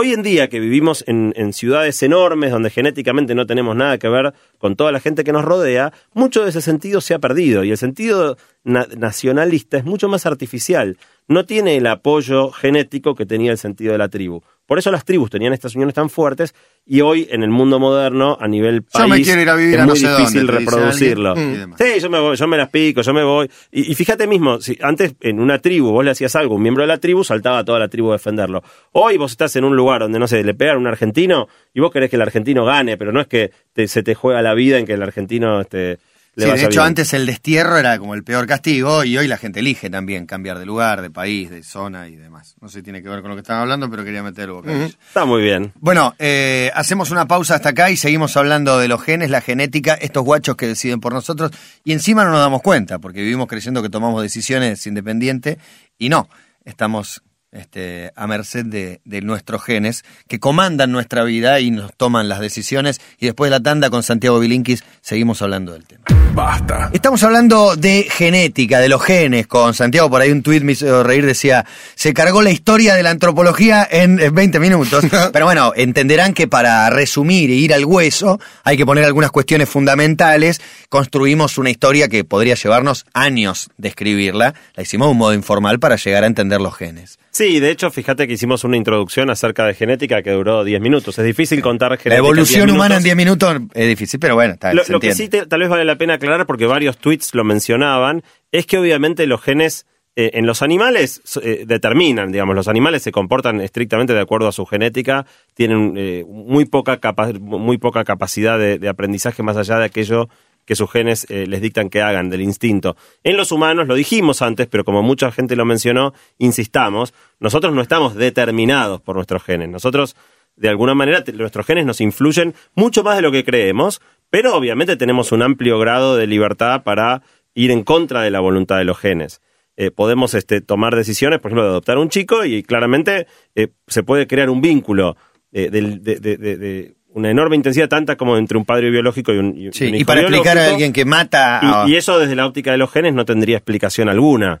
[0.00, 4.32] Hoy en día que vivimos en, ciudades enormes donde genéticamente no tenemos nada que ver
[4.56, 7.72] con toda la gente que nos rodea, mucho de ese sentido se ha perdido y
[7.72, 10.98] el sentido na- nacionalista es mucho más artificial.
[11.26, 14.42] No tiene el apoyo genético que tenía el sentido de la tribu.
[14.68, 16.54] Por eso las tribus tenían estas uniones tan fuertes
[16.86, 19.74] y hoy en el mundo moderno a nivel Yo me país quiero ir a vivir
[19.76, 21.34] es a no muy sé difícil dónde, reproducirlo.
[21.34, 21.80] demás.
[21.82, 23.50] Sí, yo me voy, yo me las pico, yo me voy.
[23.72, 26.82] Y, y fíjate mismo, si antes en una tribu vos le hacías algo, un miembro
[26.82, 28.62] de la tribu saltaba a toda la tribu a defenderlo.
[28.92, 31.80] Hoy vos estás en un lugar donde, no sé, le pegan a un argentino y
[31.80, 34.52] vos querés que el argentino gane, pero no es que te- se te juega la
[34.52, 35.98] vida en que el argentino este,
[36.38, 36.86] le Sí, vaya de hecho, bien.
[36.86, 40.58] antes el destierro era como el peor castigo y hoy la gente elige también cambiar
[40.58, 42.54] de lugar, de país, de zona y demás.
[42.60, 44.52] No sé si tiene que ver con lo que estaban hablando, pero quería meter el
[44.52, 44.84] bocadillo.
[44.86, 45.72] Está muy bien.
[45.80, 49.94] Bueno, eh, hacemos una pausa hasta acá y seguimos hablando de los genes, la genética,
[49.94, 51.50] estos guachos que deciden por nosotros
[51.82, 55.58] y encima no nos damos cuenta porque vivimos creyendo que tomamos decisiones independientes
[55.98, 56.28] y no,
[56.64, 62.28] estamos este, a merced de, de nuestros genes que comandan nuestra vida y nos toman
[62.28, 66.04] las decisiones y después de la tanda con Santiago Bilinkis seguimos hablando del tema.
[66.34, 66.90] Basta.
[66.92, 71.02] Estamos hablando de genética, de los genes, con Santiago, por ahí un tuit me hizo
[71.02, 75.04] reír, decía, se cargó la historia de la antropología en en 20 minutos.
[75.32, 79.68] Pero bueno, entenderán que para resumir e ir al hueso hay que poner algunas cuestiones
[79.68, 80.60] fundamentales.
[80.88, 84.54] Construimos una historia que podría llevarnos años de escribirla.
[84.74, 87.18] La hicimos de un modo informal para llegar a entender los genes.
[87.38, 91.18] Sí, de hecho, fíjate que hicimos una introducción acerca de genética que duró 10 minutos.
[91.18, 92.10] Es difícil contar genética.
[92.10, 93.04] La evolución 10 humana en minutos.
[93.04, 95.68] 10 minutos es difícil, pero bueno, está, Lo, se lo que sí te- tal vez
[95.68, 98.22] vale la pena aclarar, porque varios tweets lo mencionaban,
[98.52, 103.12] es que obviamente los genes eh, en los animales eh, determinan, digamos, los animales se
[103.12, 105.24] comportan estrictamente de acuerdo a su genética,
[105.54, 110.28] tienen eh, muy, poca capa- muy poca capacidad de, de aprendizaje más allá de aquello
[110.68, 112.94] que sus genes eh, les dictan que hagan, del instinto.
[113.24, 117.80] En los humanos, lo dijimos antes, pero como mucha gente lo mencionó, insistamos, nosotros no
[117.80, 119.70] estamos determinados por nuestros genes.
[119.70, 120.14] Nosotros,
[120.56, 124.96] de alguna manera, nuestros genes nos influyen mucho más de lo que creemos, pero obviamente
[124.96, 127.22] tenemos un amplio grado de libertad para
[127.54, 129.40] ir en contra de la voluntad de los genes.
[129.78, 134.02] Eh, podemos este, tomar decisiones, por ejemplo, de adoptar un chico y claramente eh, se
[134.02, 135.16] puede crear un vínculo
[135.50, 139.86] de una enorme intensidad, tanta como entre un padre biológico y un, y un Sí,
[139.86, 141.88] y hijo para explicar a alguien que mata a...
[141.88, 144.60] Y, y eso desde la óptica de los genes no tendría explicación alguna.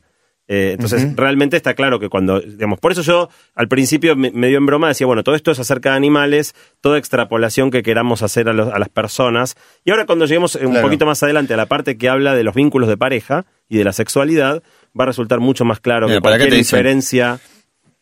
[0.50, 4.48] Eh, entonces, realmente está claro que cuando, digamos, por eso yo al principio me, me
[4.48, 8.22] dio en broma, decía, bueno, todo esto es acerca de animales, toda extrapolación que queramos
[8.22, 9.56] hacer a, los- a las personas.
[9.84, 10.86] Y ahora cuando lleguemos eh, un Claro.
[10.86, 13.84] poquito más adelante a la parte que habla de los vínculos de pareja y de
[13.84, 14.62] la sexualidad,
[14.98, 17.40] va a resultar mucho más claro Mira, que ¿para qué cualquier diferencia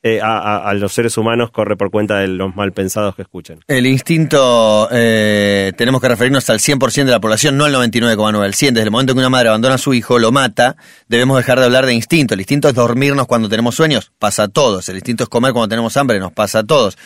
[0.02, 3.60] eh, a, los seres humanos corre por cuenta de los mal pensados que escuchen.
[3.66, 8.54] El instinto, eh, tenemos que referirnos al 100% de la población, no al 99,9, al
[8.54, 8.74] 100.
[8.74, 10.76] Desde el momento que una madre abandona a su hijo, lo mata,
[11.08, 12.34] debemos dejar de hablar de instinto.
[12.34, 14.88] El instinto es dormirnos cuando tenemos sueños, pasa a todos.
[14.88, 16.96] El instinto es comer cuando tenemos hambre, nos pasa a todos.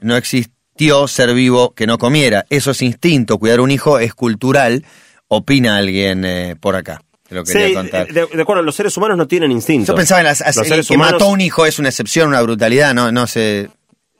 [0.00, 2.44] No existió ser vivo que no comiera.
[2.50, 3.38] Eso es instinto.
[3.38, 4.84] Cuidar un hijo es cultural,
[5.28, 7.02] opina alguien eh, por acá.
[7.28, 8.06] Te lo quería Sí, contar.
[8.12, 9.92] de, de acuerdo, los seres humanos no tienen instinto.
[9.92, 11.88] Yo pensaba en las, Los el seres que humanos- mató a un hijo es una
[11.90, 13.68] excepción, una brutalidad, no, no sé.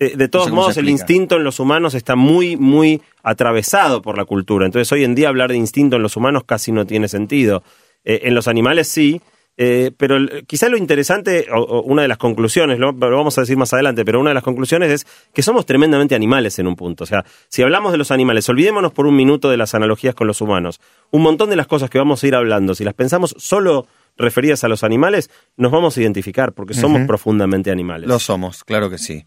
[0.01, 3.03] Eh, de todos No sé cómo modos, el instinto en los humanos está muy, muy
[3.25, 4.67] atravesado por la cultura.
[4.67, 7.63] Entonces, hoy en día hablar de instinto en los humanos casi no tiene sentido.
[8.05, 9.21] Eh, en los animales sí,
[9.61, 13.37] eh, pero el- quizá lo interesante, o, o una de las conclusiones, lo, lo vamos
[13.37, 16.69] a decir más adelante, pero una de las conclusiones es que somos tremendamente animales en
[16.69, 17.03] un punto.
[17.05, 20.29] O sea, si hablamos de los animales, olvidémonos por un minuto de las analogías con
[20.29, 20.81] los humanos.
[21.11, 24.63] Un montón de las cosas que vamos a ir hablando, si las pensamos solo referidas
[24.65, 28.09] a los animales, nos vamos a identificar porque somos profundamente animales.
[28.09, 29.25] Lo somos, claro que sí.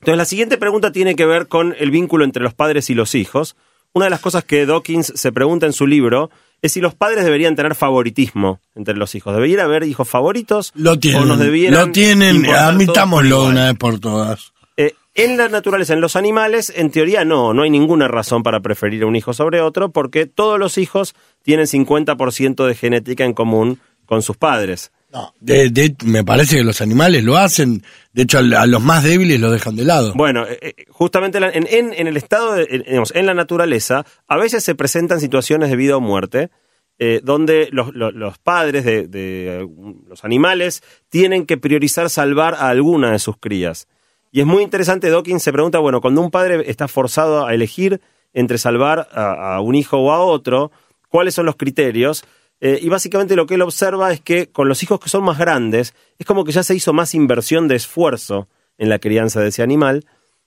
[0.00, 3.14] Entonces, la siguiente pregunta tiene que ver con el vínculo entre los padres y los
[3.14, 3.56] hijos.
[3.92, 6.30] Una de las cosas que Dawkins se pregunta en su libro
[6.62, 9.34] es si los padres deberían tener favoritismo entre los hijos.
[9.34, 10.72] ¿Debería haber hijos favoritos?
[10.74, 11.28] Lo ¿O tienen.
[11.28, 12.46] nos debieran Lo tienen.
[12.48, 14.52] Admitámoslo una vez por todas.
[14.76, 18.60] Eh, en la naturaleza, en los animales, en teoría no, no hay ninguna razón para
[18.60, 23.34] preferir a un hijo sobre otro, porque todos los hijos tienen 50% de genética en
[23.34, 24.92] común con sus padres.
[25.12, 27.82] No, de, de- me parece que los animales lo hacen.
[28.14, 30.14] De hecho, a, los más débiles los dejan de lado.
[30.14, 34.06] Bueno, eh, eh, justamente en, en- en el estado, de- en, digamos, en la naturaleza,
[34.26, 36.48] a veces se presentan situaciones de vida o muerte,
[36.98, 39.68] eh, donde los, los- los padres de, de,
[40.08, 43.88] los animales tienen que priorizar salvar a alguna de sus crías.
[44.30, 48.00] Y es muy interesante, Dawkins se pregunta, bueno, cuando un padre está forzado a elegir
[48.32, 50.70] entre salvar a, a un hijo o a otro,
[51.10, 52.24] ¿cuáles son los criterios?
[52.64, 55.36] Eh, y básicamente lo que él observa es que con los hijos que son más
[55.36, 58.46] grandes, es como que ya se hizo más inversión de esfuerzo
[58.78, 60.04] en la crianza de ese animal,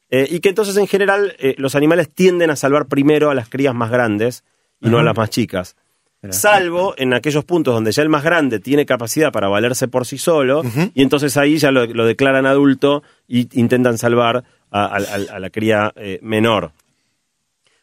[0.10, 3.49] eh, y que entonces en general eh, los animales tienden a salvar primero a las
[3.49, 4.43] crías más grandes
[4.80, 5.75] y no a las más chicas.
[6.32, 10.17] Salvo en aquellos puntos donde ya el más grande tiene capacidad para valerse por sí
[10.17, 10.63] solo,
[10.95, 15.39] y entonces ahí ya lo, lo declaran adulto y intentan salvar a, a- a- a
[15.39, 16.71] la cría eh, menor.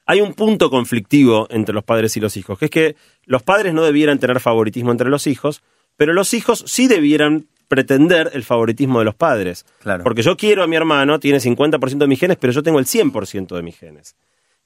[0.06, 3.72] Hay un punto conflictivo entre los padres y los hijos, que es que los padres
[3.74, 5.62] no debieran tener favoritismo entre los hijos,
[5.96, 9.64] pero los hijos sí debieran pretender el favoritismo de los padres.
[9.80, 10.04] Claro.
[10.04, 12.86] Porque yo quiero a mi hermano, tiene 50% de mis genes, pero yo tengo el
[12.86, 14.16] 100% de mis genes.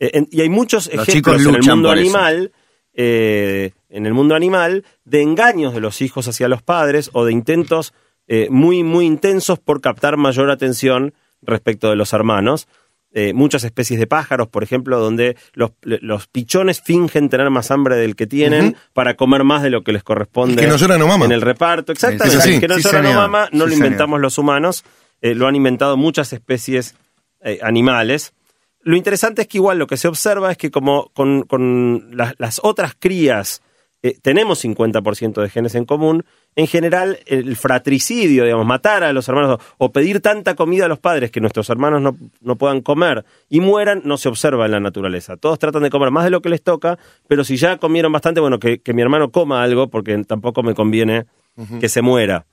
[0.01, 2.53] Eh, en- y hay muchos Los ejemplos en el mundo animal,
[2.94, 7.33] eh, en el mundo animal, de engaños de los hijos hacia los padres o de
[7.33, 7.92] intentos
[8.29, 12.66] eh, muy, muy intensos por captar mayor atención respecto de los hermanos.
[13.12, 17.97] Eh, muchas especies de pájaros, por ejemplo, donde los, los pichones fingen tener más hambre
[17.97, 21.07] del que tienen para comer más de lo que les corresponde que no llora no
[21.07, 21.25] mama.
[21.25, 21.92] en el reparto.
[21.92, 23.87] Exactamente, que no Sí, llora no mama, no lo señor.
[23.87, 24.85] inventamos los humanos,
[25.23, 26.95] eh, lo han inventado muchas especies
[27.40, 28.35] eh, animales.
[28.83, 32.35] Lo interesante es que igual lo que se observa es que como con, con las,
[32.37, 33.62] las otras crías
[34.03, 39.29] eh, tenemos 50% de genes en común, en general el fratricidio, digamos, matar a los
[39.29, 43.25] hermanos o, pedir tanta comida a los padres que nuestros hermanos no, no puedan comer
[43.49, 45.37] y mueran, no se observa en la naturaleza.
[45.37, 48.41] Todos tratan de comer más de lo que les toca, pero si ya comieron bastante,
[48.41, 51.27] bueno, que, que mi hermano coma algo porque tampoco me conviene
[51.81, 52.47] que se muera.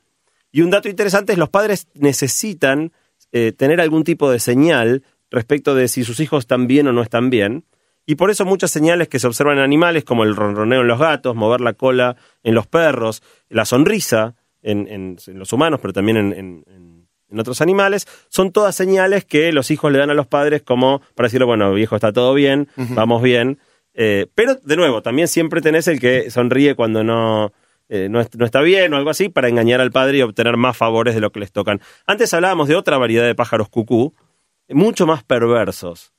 [0.51, 2.93] Y un dato interesante es los padres necesitan
[3.32, 7.01] eh, tener algún tipo de señal respecto de si sus hijos están bien o no
[7.01, 7.65] están bien.
[8.05, 10.99] Y por eso muchas señales que se observan en animales, como el ronroneo en los
[10.99, 15.93] gatos, mover la cola en los perros, la sonrisa en, en- en los humanos, pero
[15.93, 16.65] también en,
[17.35, 21.25] otros animales, son todas señales que los hijos le dan a los padres como para
[21.25, 23.57] decirle, bueno, viejo, está todo bien, vamos bien.
[23.95, 27.51] Eh, pero, de nuevo, también siempre tenés el que sonríe cuando no,
[27.89, 30.77] eh, no, no está bien o algo así para engañar al padre y obtener más
[30.77, 31.81] favores de lo que les tocan.
[32.05, 34.13] Antes hablábamos de otra variedad de pájaros cucú,
[34.69, 36.12] mucho más perversos.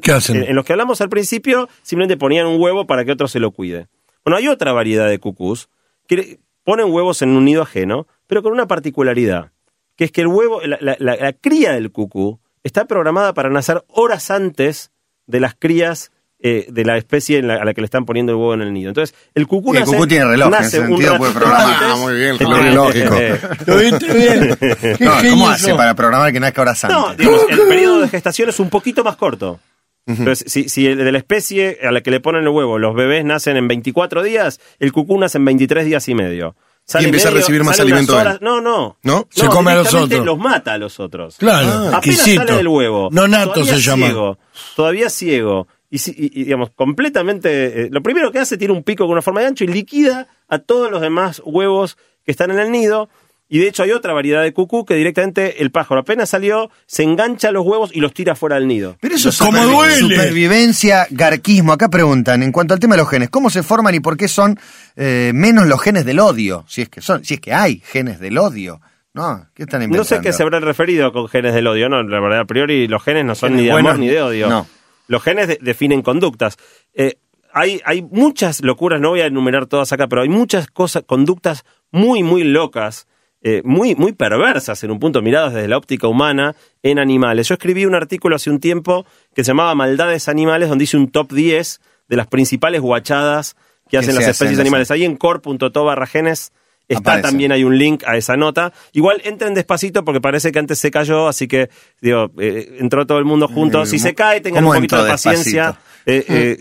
[0.00, 0.36] ¿Qué hacen?
[0.36, 3.38] En, en los que hablamos al principio, simplemente ponían un huevo para que otro se
[3.40, 3.88] lo cuide.
[4.24, 5.68] Bueno, hay otra variedad de cucús
[6.06, 9.52] que ponen huevos en un nido ajeno, pero con una particularidad,
[9.96, 13.50] que es que el huevo, la, la- la- la cría del cucú está programada para
[13.50, 14.90] nacer horas antes
[15.26, 16.10] de las crías
[16.42, 18.62] eh, de la especie en la- a la que le están poniendo el huevo en
[18.62, 18.88] el nido.
[18.88, 21.32] Entonces, el cucú Y el nace, cucú tiene reloj, en nace ese un sentido puede
[21.32, 21.76] programar.
[21.80, 23.16] Ah, muy bien, el Eh, reloj lógico.
[23.16, 24.58] eh, ¿Lo viste bien?
[25.00, 26.96] No, ¿Cómo hace para programar que nazca horas antes?
[26.98, 29.60] No, digamos, el periodo de gestación es un poquito más corto.
[30.06, 32.92] Entonces, si, si el de la especie a la que le ponen el huevo, los
[32.94, 36.56] bebés nacen en 24 días, el cucú nace en 23 días y medio.
[36.84, 38.96] Sale empieza a recibir más alimento horas- No, no.
[39.04, 39.28] ¿No?
[39.30, 40.26] Se come a los otros.
[40.26, 41.36] los mata a los otros.
[41.36, 42.42] Claro, Apenas exquisito.
[42.42, 43.08] sale del huevo.
[43.12, 44.06] No nato se llama.
[44.06, 44.38] Ciego,
[44.74, 45.68] todavía ciego.
[45.92, 47.82] Y, si- y- digamos, completamente.
[47.84, 50.26] eh, lo primero que hace, tiene un pico con una forma de ancho y liquida
[50.48, 53.08] a todos los demás huevos que están en el nido.
[53.48, 57.02] Y de hecho hay otra variedad de cucú que directamente el pájaro apenas salió, se
[57.02, 58.96] engancha a los huevos y los tira fuera del nido.
[59.02, 59.96] Pero eso es ¿Cómo supervi- duele?
[60.16, 61.74] supervivencia, garquismo.
[61.74, 64.28] Acá preguntan, en cuanto al tema de los genes, ¿cómo se forman y por qué
[64.28, 64.58] son
[64.96, 66.64] eh, menos los genes del odio?
[66.66, 68.80] Si es que son, si es que hay genes del odio.
[69.12, 69.98] No, ¿qué están inventando?
[69.98, 72.88] No sé qué se habrán referido con genes del odio, no, la verdad, a priori
[72.88, 74.48] los genes no son Genes ni de buenos, amor ni de odio.
[74.48, 74.66] no.
[75.08, 76.56] Los genes de- definen conductas.
[76.94, 77.14] Eh,
[77.52, 81.64] hay, hay muchas locuras, no voy a enumerar todas acá, pero hay muchas cosas, conductas
[81.90, 83.06] muy, muy locas
[83.44, 87.48] eh, muy, muy perversas en un punto, miradas desde la óptica humana en animales.
[87.48, 91.10] Yo escribí un artículo hace un tiempo que se llamaba Maldades Animales, donde hice un
[91.10, 93.56] top 10 de las principales guachadas
[93.90, 94.92] que hacen las especies animales.
[94.92, 96.52] Ahí en core.to barra genes
[96.88, 97.28] está Aparece.
[97.28, 98.72] también hay un link a esa nota.
[98.92, 103.18] Igual entren despacito porque parece que antes se cayó, así que digo, eh, entró todo
[103.18, 103.86] el mundo junto.
[103.86, 105.78] Si se cae, tengan un ¿Cómo poquito de paciencia.
[106.06, 106.56] Eh, eh,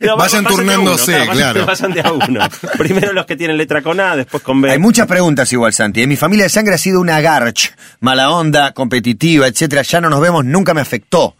[0.00, 1.66] digo, Vayan uno, turnándose, claro.
[1.66, 2.40] Vayan de a uno.
[2.78, 4.70] Primero los que tienen letra con A, después con B.
[4.70, 6.02] Hay muchas preguntas igual, Santi.
[6.02, 6.06] ¿eh?
[6.06, 9.82] Mi familia de sangre ha sido una garch, mala onda, competitiva, etcétera.
[9.82, 11.36] Ya no nos vemos, nunca me afectó.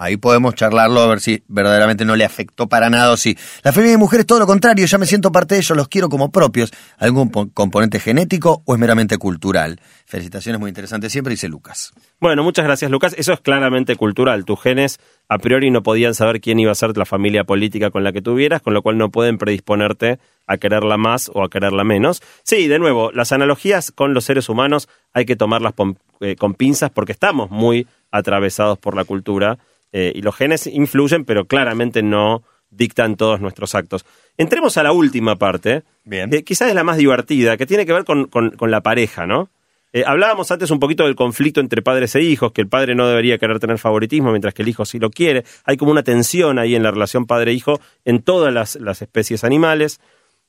[0.00, 3.36] Ahí podemos charlarlo a ver si verdaderamente no le afectó para nada o si.
[3.64, 6.08] La familia de mujeres todo lo contrario, ya me siento parte de ellos, los quiero
[6.08, 6.72] como propios.
[6.98, 9.80] ¿Algún po- componente genético o es meramente cultural?
[10.06, 11.92] Felicitaciones, muy interesante siempre, dice Lucas.
[12.20, 13.14] Bueno, muchas gracias, Lucas.
[13.18, 14.44] Eso es claramente cultural.
[14.44, 18.04] Tus genes a priori no podían saber quién iba a ser la familia política con
[18.04, 21.82] la que tuvieras, con lo cual no pueden predisponerte a quererla más o a quererla
[21.84, 22.22] menos.
[22.44, 26.54] Sí, de nuevo, las analogías con los seres humanos hay que tomarlas con, eh, con
[26.54, 29.58] pinzas porque estamos muy atravesados por la cultura
[29.92, 34.04] eh, y los genes influyen, pero claramente no dictan todos nuestros actos.
[34.36, 36.32] Entremos a la última parte, Bien.
[36.34, 39.26] eh, quizás es la más divertida, que tiene que ver con, con- con la pareja,
[39.26, 39.48] ¿no?
[39.94, 43.08] Eh, hablábamos antes un poquito del conflicto entre padres e hijos, que el padre no
[43.08, 45.44] debería querer tener favoritismo, mientras que el hijo sí lo quiere.
[45.64, 49.98] Hay como una tensión ahí en la relación padre-hijo en todas las, las especies animales.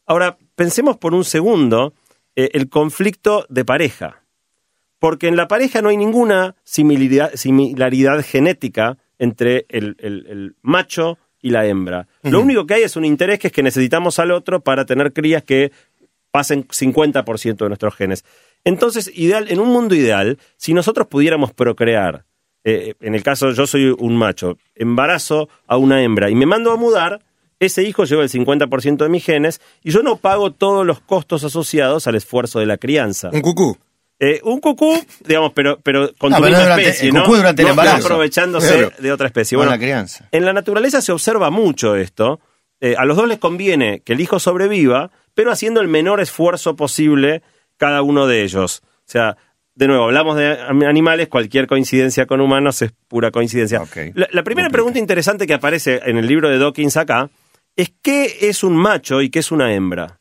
[0.05, 1.93] Ahora, pensemos por un segundo
[2.35, 4.23] eh, el conflicto de pareja.
[4.99, 11.17] Porque en la pareja no hay ninguna similaridad, similaridad genética entre el, el- el macho
[11.41, 12.07] y la hembra.
[12.23, 15.13] Lo único que hay es un interés que es que necesitamos al otro para tener
[15.13, 15.71] crías que
[16.31, 18.25] pasen 50% de nuestros genes.
[18.65, 22.25] Entonces, ideal, en un mundo ideal, si nosotros pudiéramos procrear,
[22.65, 26.71] eh, en el caso yo soy un macho, embarazo a una hembra y me mando
[26.71, 27.21] a mudar,
[27.59, 31.43] ese hijo lleva el 50% de mis genes y yo no pago todos los costos
[31.43, 33.29] asociados al esfuerzo de la crianza.
[33.33, 33.77] Un cucú.
[34.19, 37.23] Eh, un cucú, digamos, pero, pero con No, tu pero misma durante- especie, ¿no?
[37.23, 38.05] cucú durante No- embarazo.
[38.07, 38.91] aprovechándose Claro.
[38.99, 39.55] de otra especie.
[39.55, 40.27] Bueno, la crianza.
[40.31, 42.39] en la naturaleza se observa mucho esto.
[42.81, 46.75] Eh, a los dos les conviene que el hijo sobreviva, pero haciendo el menor esfuerzo
[46.75, 47.41] posible
[47.77, 48.81] cada uno de ellos.
[48.83, 49.37] O sea,
[49.75, 53.81] de nuevo, hablamos de animales, cualquier coincidencia con humanos es pura coincidencia.
[54.15, 57.29] La primera pregunta interesante que aparece en el libro de Dawkins acá
[57.77, 60.19] es qué es un macho y qué es una hembra.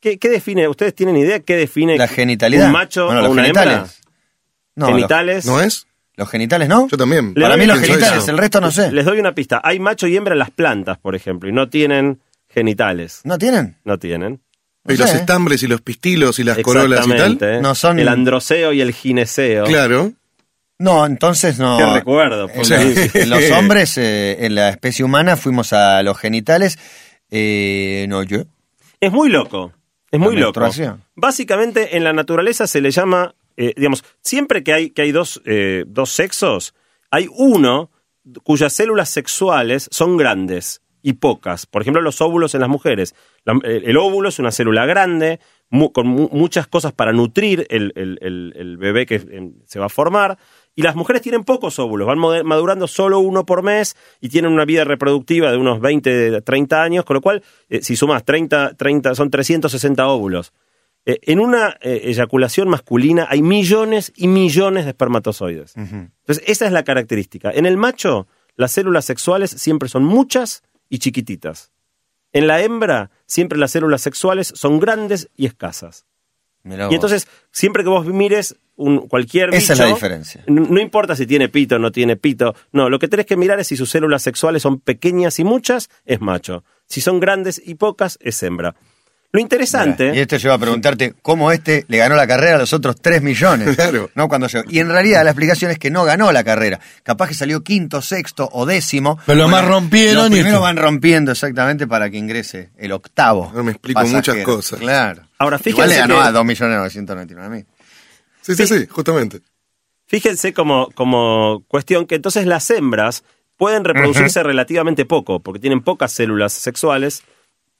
[0.00, 0.68] ¿Qué, qué define?
[0.68, 2.66] ¿Ustedes tienen idea qué define La genitalidad.
[2.66, 3.62] un macho Bueno, o los una hembra?
[3.64, 4.00] genitales.
[4.76, 5.46] No, los- genitales.
[5.46, 5.86] ¿No es?
[6.14, 6.88] Los, genitales, ¿no?
[6.88, 7.32] Yo también.
[7.36, 8.30] Le Para mí los genitales, eso.
[8.32, 8.90] el resto no sé.
[8.92, 9.60] Les doy una pista.
[9.62, 13.20] Hay macho y hembra en las plantas, por ejemplo, y no tienen genitales.
[13.24, 13.76] ¿No tienen?
[13.84, 14.40] No tienen.
[14.84, 17.32] No Y los estambres y los pistilos y las corolas y tal.
[17.34, 17.60] Exactamente.
[17.62, 19.64] No son- El androceo y el gineceo.
[19.64, 20.12] Claro.
[20.80, 21.76] No, entonces no.
[21.76, 22.48] Qué recuerdo.
[22.56, 22.68] Los-
[23.28, 26.78] los hombres, eh, en la especie humana, fuimos a los genitales.
[27.30, 28.42] Eh, no, yo.
[29.00, 29.72] Es muy loco.
[30.10, 30.52] Es muy loco.
[31.14, 35.42] Básicamente, en la naturaleza se le llama, eh, digamos, siempre que hay, que hay dos,
[35.44, 36.74] eh, dos sexos,
[37.10, 37.90] hay uno
[38.42, 41.66] cuyas células sexuales son grandes y pocas.
[41.66, 43.14] Por ejemplo, los óvulos en las mujeres.
[43.44, 45.40] La- el, el óvulo es una célula grande,
[45.70, 49.78] mu- con mu- muchas cosas para nutrir el, el- el- el bebé que eh, se
[49.78, 50.38] va a formar.
[50.78, 54.64] Y las mujeres tienen pocos óvulos, van madurando solo uno por mes y tienen una
[54.64, 59.16] vida reproductiva de unos 20, 30 años, con lo cual, eh, si sumas 30, 30,
[59.16, 60.52] son 360 óvulos.
[61.04, 65.76] Eh, en una eh, eyaculación masculina hay millones y millones de espermatozoides.
[65.76, 67.50] Entonces, esa es la característica.
[67.50, 71.72] En el macho, las células sexuales siempre son muchas y chiquititas.
[72.32, 76.06] En la hembra, siempre las células sexuales son grandes y escasas.
[76.62, 80.42] Mirá Y entonces, siempre que vos mires un, cualquier Esa es la diferencia.
[80.46, 82.54] No importa si tiene pito o no tiene pito.
[82.72, 85.90] No, lo que tenés que mirar es si sus células sexuales son pequeñas y muchas,
[86.06, 86.64] es macho.
[86.86, 88.74] Si son grandes y pocas, es hembra.
[89.30, 90.12] Lo interesante...
[90.14, 93.20] Y esto lleva a preguntarte cómo este le ganó la carrera a los otros 3
[93.20, 93.76] millones.
[93.76, 94.08] Claro.
[94.14, 94.26] ¿no?
[94.26, 94.64] Cuando llegó.
[94.70, 96.80] Y en realidad la explicación es que no ganó la carrera.
[97.02, 99.18] Capaz que salió quinto, sexto o décimo.
[99.26, 100.60] Pero lo más rompieron Los esto.
[100.62, 103.52] van rompiendo exactamente para que ingrese el octavo.
[103.54, 104.16] No me explico pasajero.
[104.18, 104.80] muchas cosas.
[104.80, 105.22] Claro.
[105.38, 107.66] Ahora, Igual le fíjense ganó que- a 2.999.000.
[108.42, 109.40] Sí, sí, sí, justamente.
[110.06, 113.24] Fíjense como, como cuestión que entonces las hembras
[113.56, 117.22] pueden reproducirse relativamente poco, porque tienen pocas células sexuales.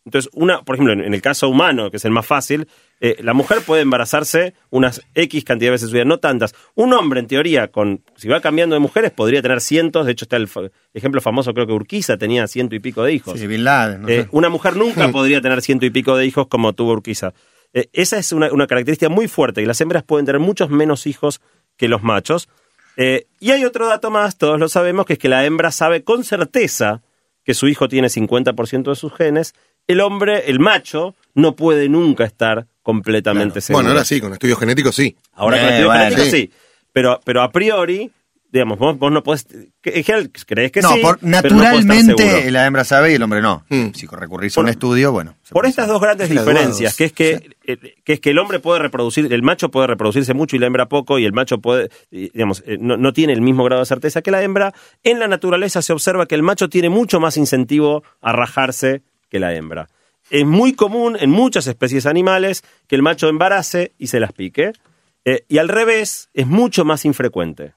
[0.05, 2.67] Entonces, una, por ejemplo, en, en el caso humano, que es el más fácil,
[3.01, 6.55] eh, la mujer puede embarazarse unas X cantidad de veces en su vida, no tantas.
[6.75, 10.07] Un hombre, en teoría, con si va cambiando de mujeres, podría tener cientos.
[10.07, 13.13] De hecho, está el fa- ejemplo famoso, creo que Urquiza tenía ciento y pico de
[13.13, 13.39] hijos.
[13.39, 14.29] Sí, Bin Laden, no Eh, sé.
[14.33, 17.33] una mujer nunca podría tener ciento y pico de hijos como tuvo Urquiza.
[17.75, 21.07] Eh, esa es una, una característica muy fuerte y las hembras pueden tener muchos menos
[21.07, 21.41] hijos
[21.77, 22.49] que los machos.
[22.97, 26.03] Eh, y hay otro dato más, todos lo sabemos, que es que la hembra sabe
[26.03, 27.03] con certeza
[27.45, 29.55] que su hijo tiene 50% de sus genes.
[29.87, 33.83] El hombre, el macho, no puede nunca estar completamente segura.
[33.83, 35.17] Bueno, ahora sí, con estudios genéticos sí.
[35.33, 36.03] Ahora con Eh, estudios bueno.
[36.05, 36.41] genéticos Sí.
[36.47, 36.53] sí.
[36.93, 38.11] Pero, pero a priori,
[38.51, 39.47] digamos, vos, vos no podés.
[39.81, 41.01] que- en general crees que no, sí.
[41.01, 43.65] por, no naturalmente la hembra sabe y el hombre no.
[43.69, 43.89] Mm.
[43.95, 45.35] Si recurrís a Por- un estudio, bueno.
[45.51, 45.93] Por estas saber.
[45.93, 49.43] dos grandes diferencias, que es que, eh, que es que el hombre puede reproducir, el
[49.43, 52.97] macho puede reproducirse mucho y la hembra poco, y el macho puede, digamos, eh, no,
[52.97, 54.73] no tiene el mismo grado de certeza que la hembra,
[55.05, 59.39] en la naturaleza se observa que el macho tiene mucho más incentivo a rajarse que
[59.39, 59.89] la hembra.
[60.31, 64.73] Es muy común en muchas especies animales que el macho embarace y se las pique,
[65.25, 67.73] eh, y al revés es mucho más infrecuente.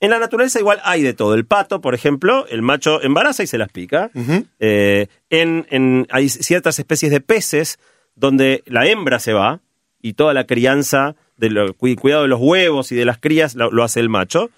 [0.00, 1.34] En la naturaleza igual hay de todo.
[1.34, 4.10] El pato, por ejemplo, el macho embaraza y se las pica.
[4.58, 7.78] Eh, en, en- hay ciertas especies de peces
[8.14, 9.60] donde la hembra se va
[10.00, 13.70] y toda la crianza, de lo- cuidado de los huevos y de las crías lo,
[13.70, 14.50] lo hace el macho.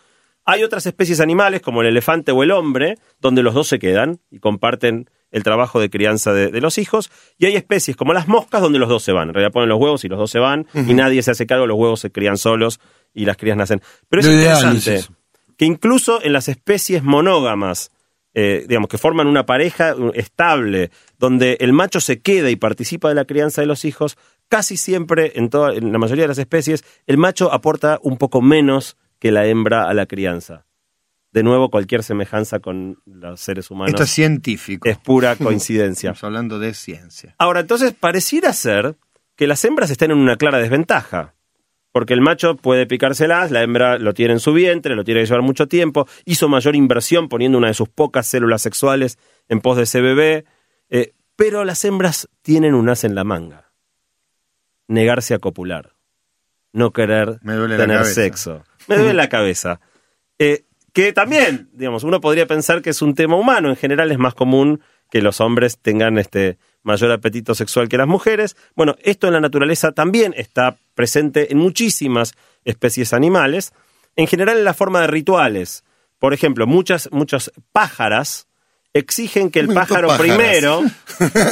[0.44, 4.18] Hay otras especies animales, como el elefante o el hombre, donde los dos se quedan
[4.30, 7.10] y comparten el trabajo de crianza de, de los hijos.
[7.38, 9.28] Y hay especies como las moscas, donde los dos se van.
[9.28, 11.66] En realidad ponen los huevos y los dos se van y nadie se hace cargo,
[11.66, 12.80] los huevos se crían solos
[13.14, 13.80] y las crías nacen.
[14.08, 15.21] Pero es Lo ideal es interesante.
[15.62, 17.92] Que incluso en las especies monógamas,
[18.34, 20.90] eh, digamos, que forman una pareja estable,
[21.20, 25.34] donde el macho se queda y participa de la crianza de los hijos, casi siempre,
[25.36, 29.30] en, toda, en la mayoría de las especies, el macho aporta un poco menos que
[29.30, 30.66] la hembra a la crianza.
[31.30, 34.88] De nuevo, cualquier semejanza con los seres humanos Esto es científico.
[34.88, 36.10] es pura coincidencia.
[36.10, 37.36] Estamos hablando de ciencia.
[37.38, 38.96] Ahora, entonces, pareciera ser
[39.36, 41.36] que las hembras están en una clara desventaja.
[41.92, 45.26] Porque el macho puede picárselas, la hembra lo tiene en su vientre, lo tiene que
[45.26, 49.18] llevar mucho tiempo, hizo mayor inversión poniendo una de sus pocas células sexuales
[49.48, 50.46] en pos de ese bebé,
[50.88, 53.72] eh, pero las hembras tienen un as en la manga.
[54.88, 55.94] Negarse a copular.
[56.72, 58.64] No querer tener sexo.
[58.88, 59.80] Me duele la cabeza.
[60.38, 63.70] Eh, que también, digamos, uno podría pensar que es un tema humano.
[63.70, 68.08] En general es más común que los hombres tengan este mayor apetito sexual que las
[68.08, 68.56] mujeres.
[68.74, 72.34] Bueno, esto en la naturaleza también está presente en muchísimas
[72.64, 73.72] especies animales.
[74.16, 75.84] En general en la forma de rituales.
[76.18, 78.46] Por ejemplo, muchas, muchas pájaras
[78.94, 80.20] exigen que el pájaro pájaras.
[80.20, 80.82] primero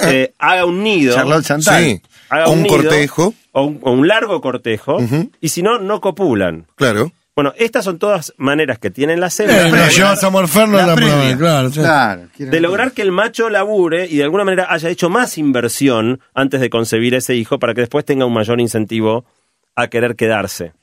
[0.09, 1.83] eh, haga un nido Charlotte Chantal.
[1.85, 2.03] Sí.
[2.29, 3.35] haga O un nido, cortejo.
[3.53, 4.99] o un, o un largo cortejo,
[5.41, 6.67] y si no, no copulan.
[6.77, 7.13] Claro.
[7.41, 10.31] Bueno, estas son todas maneras que tienen las Eh, hembras lo llevas a
[10.87, 11.71] La prueba, claro.
[11.71, 11.81] sí.
[11.81, 12.29] Claro.
[12.37, 16.61] de lograr que el macho labure y de alguna manera haya hecho más inversión antes
[16.61, 19.25] de concebir ese hijo para que después tenga un mayor incentivo
[19.75, 20.75] a querer quedarse.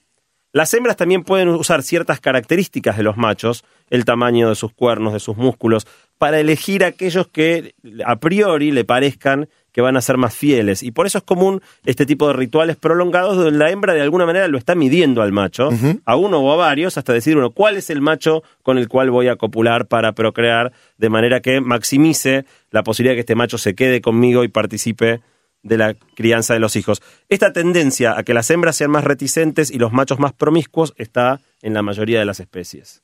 [0.51, 5.13] Las hembras también pueden usar ciertas características de los machos, el tamaño de sus cuernos,
[5.13, 5.85] de sus músculos,
[6.17, 9.47] para elegir aquellos que a priori le parezcan
[9.77, 10.81] que van a ser más fieles.
[10.81, 14.25] Y por eso es común este tipo de rituales prolongados donde la hembra de alguna
[14.25, 15.69] manera lo está midiendo al macho,
[16.03, 19.11] a uno o a varios, hasta decir, bueno, ¿cuál es el macho con el cual
[19.11, 20.71] voy a copular para procrear?
[20.97, 25.21] De manera que maximice la posibilidad de que este macho se quede conmigo y participe
[25.61, 27.03] de la crianza de los hijos.
[27.29, 31.39] Esta tendencia a que las hembras sean más reticentes y los machos más promiscuos está
[31.61, 33.03] en la mayoría de las especies.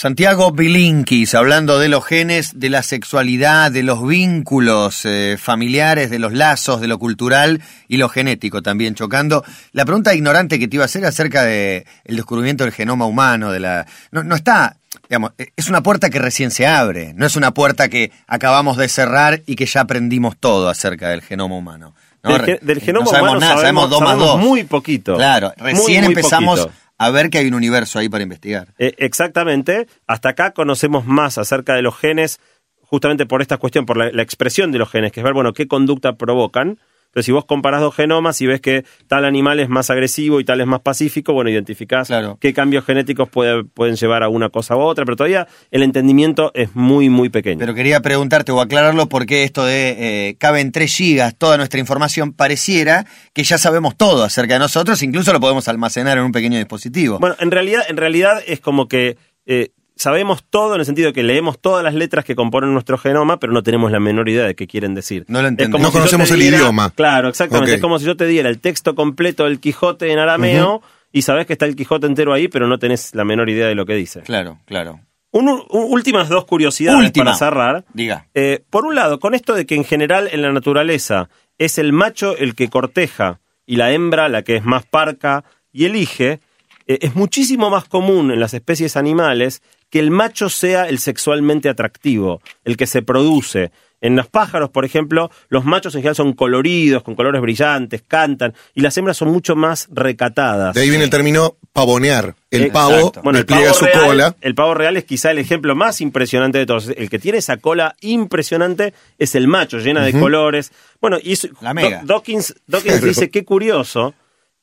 [0.00, 6.20] Santiago Bilinkis, hablando de los genes, de la sexualidad, de los vínculos eh, familiares, de
[6.20, 9.42] los lazos, de lo cultural y lo genético también chocando.
[9.72, 13.50] La pregunta ignorante que te iba a hacer acerca de el descubrimiento del genoma humano,
[13.50, 14.76] de la no, no está,
[15.08, 18.76] digamos, eh, es una puerta que recién se abre, no es una puerta que acabamos
[18.76, 21.92] de cerrar y que ya aprendimos todo acerca del genoma humano.
[22.22, 22.38] ¿no?
[22.38, 24.40] Del, del genoma No sabemos humano nada, sabemos, dos más sabemos dos.
[24.40, 25.16] muy poquito.
[25.16, 26.87] Claro, Muy, recién muy empezamos poquito.
[26.98, 28.74] A ver que hay un universo ahí para investigar.
[28.78, 29.86] Eh, exactamente.
[30.06, 32.40] Hasta acá conocemos más acerca de los genes,
[32.82, 35.52] justamente por esta cuestión, por la, la expresión de los genes, que es ver, bueno,
[35.52, 36.78] qué conducta provocan.
[37.08, 40.44] Entonces, si vos comparás dos genomas y ves que tal animal es más agresivo y
[40.44, 42.36] tal es más pacífico, bueno, identificás Claro.
[42.40, 46.52] qué cambios genéticos puede- pueden llevar a una cosa u otra, pero todavía el entendimiento
[46.54, 47.58] es muy, muy pequeño.
[47.60, 52.32] Pero quería preguntarte o aclararlo porque esto de eh, caben 3 gigas toda nuestra información
[52.32, 56.58] pareciera que ya sabemos todo acerca de nosotros, incluso lo podemos almacenar en un pequeño
[56.58, 57.18] dispositivo.
[57.18, 61.12] Bueno, en realidad, en realidad es como que eh, sabemos todo en el sentido de
[61.12, 64.44] que leemos todas las letras que componen nuestro genoma, pero no tenemos la menor idea
[64.46, 65.24] de qué quieren decir.
[65.28, 65.80] No lo entendemos.
[65.80, 66.90] No si conocemos el diera- idioma.
[66.94, 67.74] Claro, exactamente.
[67.74, 70.80] Es como si yo te diera el texto completo del Quijote en arameo
[71.12, 73.74] y sabes que está el Quijote entero ahí, pero no tenés la menor idea de
[73.74, 74.20] lo que dice.
[74.22, 75.00] Claro, claro.
[75.30, 77.26] Un- un- últimas dos curiosidades Última.
[77.26, 77.84] para cerrar.
[77.92, 78.26] Diga.
[78.34, 81.28] Eh, por un lado, con esto de que en general en la naturaleza
[81.58, 85.84] es el macho el que corteja y la hembra la que es más parca y
[85.84, 86.40] elige,
[86.86, 89.60] eh, es muchísimo más común en las especies animales
[89.90, 93.70] que el macho sea el sexualmente atractivo, el que se produce.
[94.00, 98.54] En los pájaros, por ejemplo, los machos en general son coloridos, con colores brillantes, cantan,
[98.72, 100.72] y las hembras son mucho más recatadas.
[100.76, 102.36] De ahí viene el término pavonear.
[102.52, 103.12] El Exacto.
[103.12, 104.36] pavo Bueno, el pavo su real- cola.
[104.40, 106.90] El pavo real es quizá el ejemplo más impresionante de todos.
[106.96, 110.70] El que tiene esa cola impresionante es el macho, llena de colores.
[111.00, 112.00] Bueno, y eso- La mega.
[112.02, 114.14] Do- Dawkins, Dawkins dice qué curioso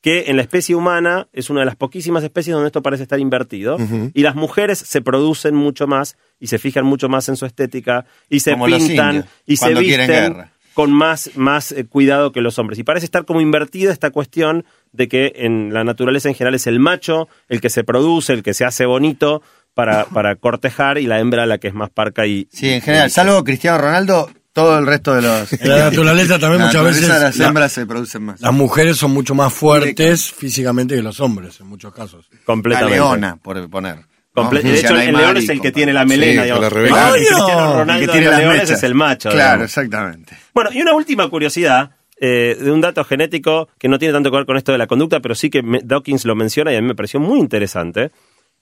[0.05, 3.19] que en la especie humana es una de las poquísimas especies donde esto parece estar
[3.19, 3.75] invertido
[4.13, 8.05] y las mujeres se producen mucho más y se fijan mucho más en su estética
[8.29, 10.43] y se Como pintan indios, y se visten
[10.75, 12.77] con más, más eh, cuidado que los hombres.
[12.77, 16.67] Y parece estar como invertida esta cuestión de que en la naturaleza en general es
[16.67, 19.41] el macho el que se produce, el que se hace bonito
[19.73, 22.47] para, para cortejar y la hembra la que es más parca y...
[22.51, 25.51] Sí, en general, salvo Cristiano Ronaldo, todo el resto de los...
[25.51, 28.39] En la naturaleza también La muchas naturaleza veces las la- hembras se producen más.
[28.39, 32.25] las mujeres son mucho más fuertes físicamente que los hombres en muchos casos.
[32.31, 32.95] La completamente.
[32.95, 33.97] leona, por poner.
[33.97, 34.03] ¿no?
[34.33, 36.71] Comple- de hecho, el león es el que tiene la melena, Sí, digamos.
[36.73, 37.09] la.
[37.09, 38.77] El Cristiano Ronaldo el que de tiene los las leones mechas.
[38.77, 39.29] es el macho.
[39.29, 39.65] Claro, digamos.
[39.65, 40.37] exactamente.
[40.53, 44.37] Bueno, y una última curiosidad eh, de un dato genético que no tiene tanto que
[44.37, 46.81] ver con esto de la conducta, pero sí que me- Dawkins lo menciona y a
[46.81, 48.11] mí me pareció muy interesante,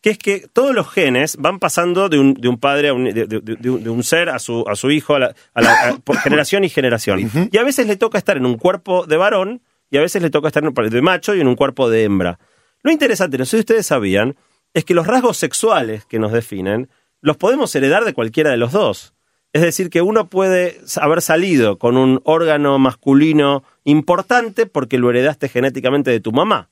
[0.03, 3.05] que es que todos los genes van pasando de un, de un padre a un,
[3.05, 6.17] de, de- un- ser a su, a su hijo, a la- a la- a- por
[6.17, 7.21] generación y generación.
[7.51, 10.29] Y a veces le toca estar en un cuerpo de varón y a veces le
[10.29, 12.37] toca estar en un- de macho y en un cuerpo de hembra.
[12.83, 14.35] Lo interesante, no sé si ustedes sabían,
[14.73, 16.89] es que los rasgos sexuales que nos definen
[17.21, 19.13] los podemos heredar de cualquiera de los dos.
[19.53, 25.47] Es decir, que uno puede haber salido con un órgano masculino importante porque lo heredaste
[25.47, 26.69] genéticamente de tu mamá.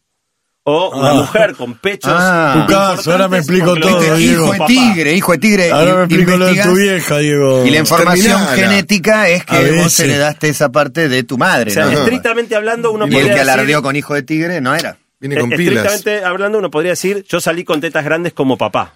[0.64, 1.14] O una Ah.
[1.16, 2.12] mujer con pechos.
[2.16, 2.53] Ah.
[2.68, 4.45] Tu caso, ahora me explico todo, Diego.
[4.45, 5.72] hijo de tigre, hijo de tigre.
[5.72, 7.66] Ahora me explico lo de tu vieja, Diego.
[7.66, 8.55] Y la información Terminala.
[8.70, 11.72] genética es que vos heredaste esa parte de tu madre.
[11.72, 11.91] O sea, ¿no?
[11.91, 14.97] estrictamente hablando, uno Y el podría que decir- alardeó con hijo de tigre no era.
[15.20, 15.86] Viene eh, con pilas.
[15.86, 18.93] estrictamente hablando, uno podría decir, yo salí con tetas grandes como papá.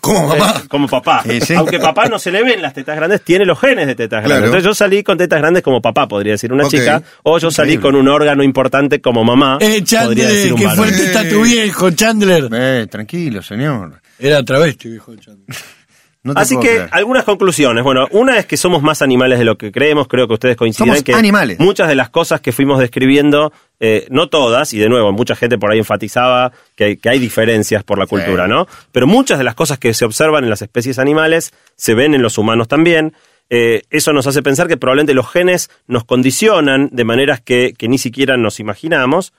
[0.00, 1.22] Como papá.
[1.24, 1.54] Sí, sí.
[1.54, 4.28] Aunque papá no se le ven las tetas grandes, tiene los genes de tetas grandes.
[4.38, 4.46] Claro.
[4.46, 7.02] Entonces yo salí con tetas grandes como papá, podría decir una chica.
[7.22, 9.58] O yo salí con un órgano importante como mamá.
[9.60, 10.76] Eh, podría decir Chandler, un qué varón.
[10.84, 12.48] fuerte está tu viejo, Chandler.
[12.52, 14.00] Eh, tranquilo, señor.
[14.18, 15.56] Era travesti, viejo Chandler.
[16.24, 16.88] No Así que creer.
[16.90, 17.84] algunas conclusiones.
[17.84, 20.08] Bueno, una es que somos más animales de lo que creemos.
[20.08, 21.58] Creo que ustedes coinciden Somos que animales.
[21.60, 25.58] muchas de las cosas que fuimos describiendo, eh, no todas, y de nuevo, mucha gente
[25.58, 28.66] por ahí enfatizaba que hay, que hay diferencias por la cultura, ¿no?
[28.90, 32.22] Pero muchas de las cosas que se observan en las especies animales se ven en
[32.22, 33.12] los humanos también.
[33.50, 37.86] Eh, eso nos hace pensar que probablemente los genes nos condicionan de maneras que, que
[37.88, 39.34] ni siquiera nos imaginamos.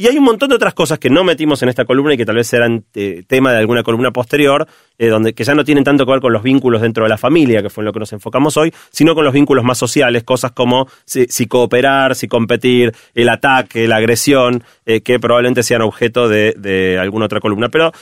[0.00, 2.24] Y hay un montón de otras cosas que no metimos en esta columna y que
[2.24, 5.84] tal vez serán eh, tema de alguna columna posterior, eh, donde que ya no tienen
[5.84, 7.98] tanto que ver con los vínculos dentro de la familia, que fue en lo que
[7.98, 12.94] nos enfocamos hoy, sino con los vínculos más sociales, cosas como si, cooperar, si competir,
[13.14, 17.68] el ataque, la agresión, eh, que probablemente sean objeto de, de alguna otra columna.
[17.68, 17.92] Pero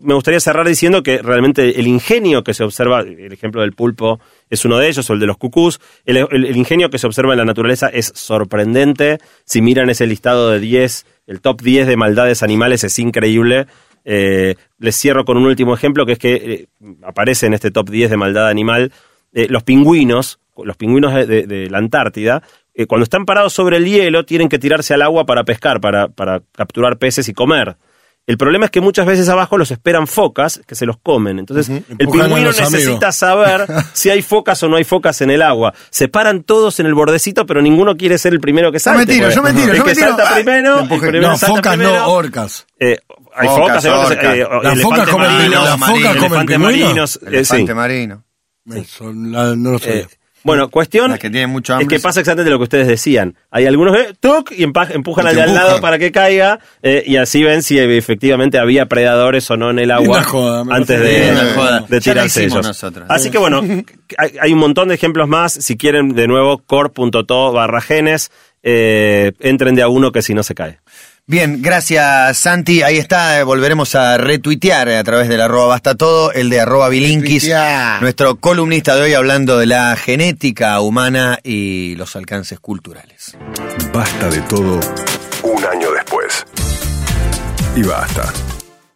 [0.00, 4.20] me gustaría cerrar diciendo que realmente el ingenio que se observa, el ejemplo del pulpo
[4.52, 7.38] es uno de ellos, o el de los cucús, el, ingenio que se observa en
[7.38, 9.18] la naturaleza es sorprendente.
[9.46, 13.66] Si miran ese listado de 10, el top 10 de maldades animales es increíble.
[14.04, 16.66] Eh, les cierro con un último ejemplo, que es que eh,
[17.02, 18.92] aparece en este top 10 de maldad animal,
[19.32, 22.42] eh, los pingüinos, los pingüinos de, de- la Antártida,
[22.88, 26.42] cuando están parados sobre el hielo, tienen que tirarse al agua para pescar, para, para
[26.52, 27.76] capturar peces y comer.
[28.24, 31.40] El problema es que muchas veces abajo los esperan focas que se los comen.
[31.40, 33.16] Entonces, el pingüino necesita amigos.
[33.16, 35.74] saber si hay focas o no hay focas en el agua.
[35.90, 39.00] Se paran todos en el bordecito, pero ninguno quiere ser el primero que salte.
[39.00, 40.06] me tiro, porque yo me tiro, el yo que me tiro.
[40.08, 41.96] salta Ay, primero, me el primero No, salta focas primero.
[41.98, 42.66] no, orcas.
[42.78, 42.96] Eh,
[43.34, 44.10] hay Focas, orcas.
[44.34, 46.60] eh, ¿Las focas comen- marinos, las focas comen elefantes pingüinos?
[46.82, 47.74] marinos, eh, Elefante sí.
[47.74, 48.24] marino.
[48.72, 50.06] Eso, la- no lo sé.
[50.44, 53.36] Bueno, cuestión que mucho es que pasa exactamente lo que ustedes decían.
[53.50, 54.52] Hay algunos que ¡tuc!
[54.52, 58.58] y empujan al de al lado para que caiga eh, y así ven si efectivamente
[58.58, 61.84] había predadores o no en el agua Una joda, antes de, joda.
[61.88, 62.66] de tirarse ellos.
[62.66, 63.06] nosotros.
[63.08, 63.60] Así que bueno,
[64.18, 65.52] hay, hay un montón de ejemplos más.
[65.52, 68.30] Si quieren, de nuevo, core.to barra genes.
[68.62, 70.78] eh, entren de a uno que si no se cae.
[71.26, 72.82] Bien, gracias Santi.
[72.82, 76.60] Ahí está, eh, volveremos a retuitear eh, a través del arroba basta todo, el de
[76.60, 77.48] arroba bilinkis,
[78.00, 83.36] nuestro columnista de hoy hablando de la genética humana y los alcances culturales.
[83.92, 84.80] Basta de todo
[85.44, 86.44] un año después.
[87.76, 88.32] Y basta.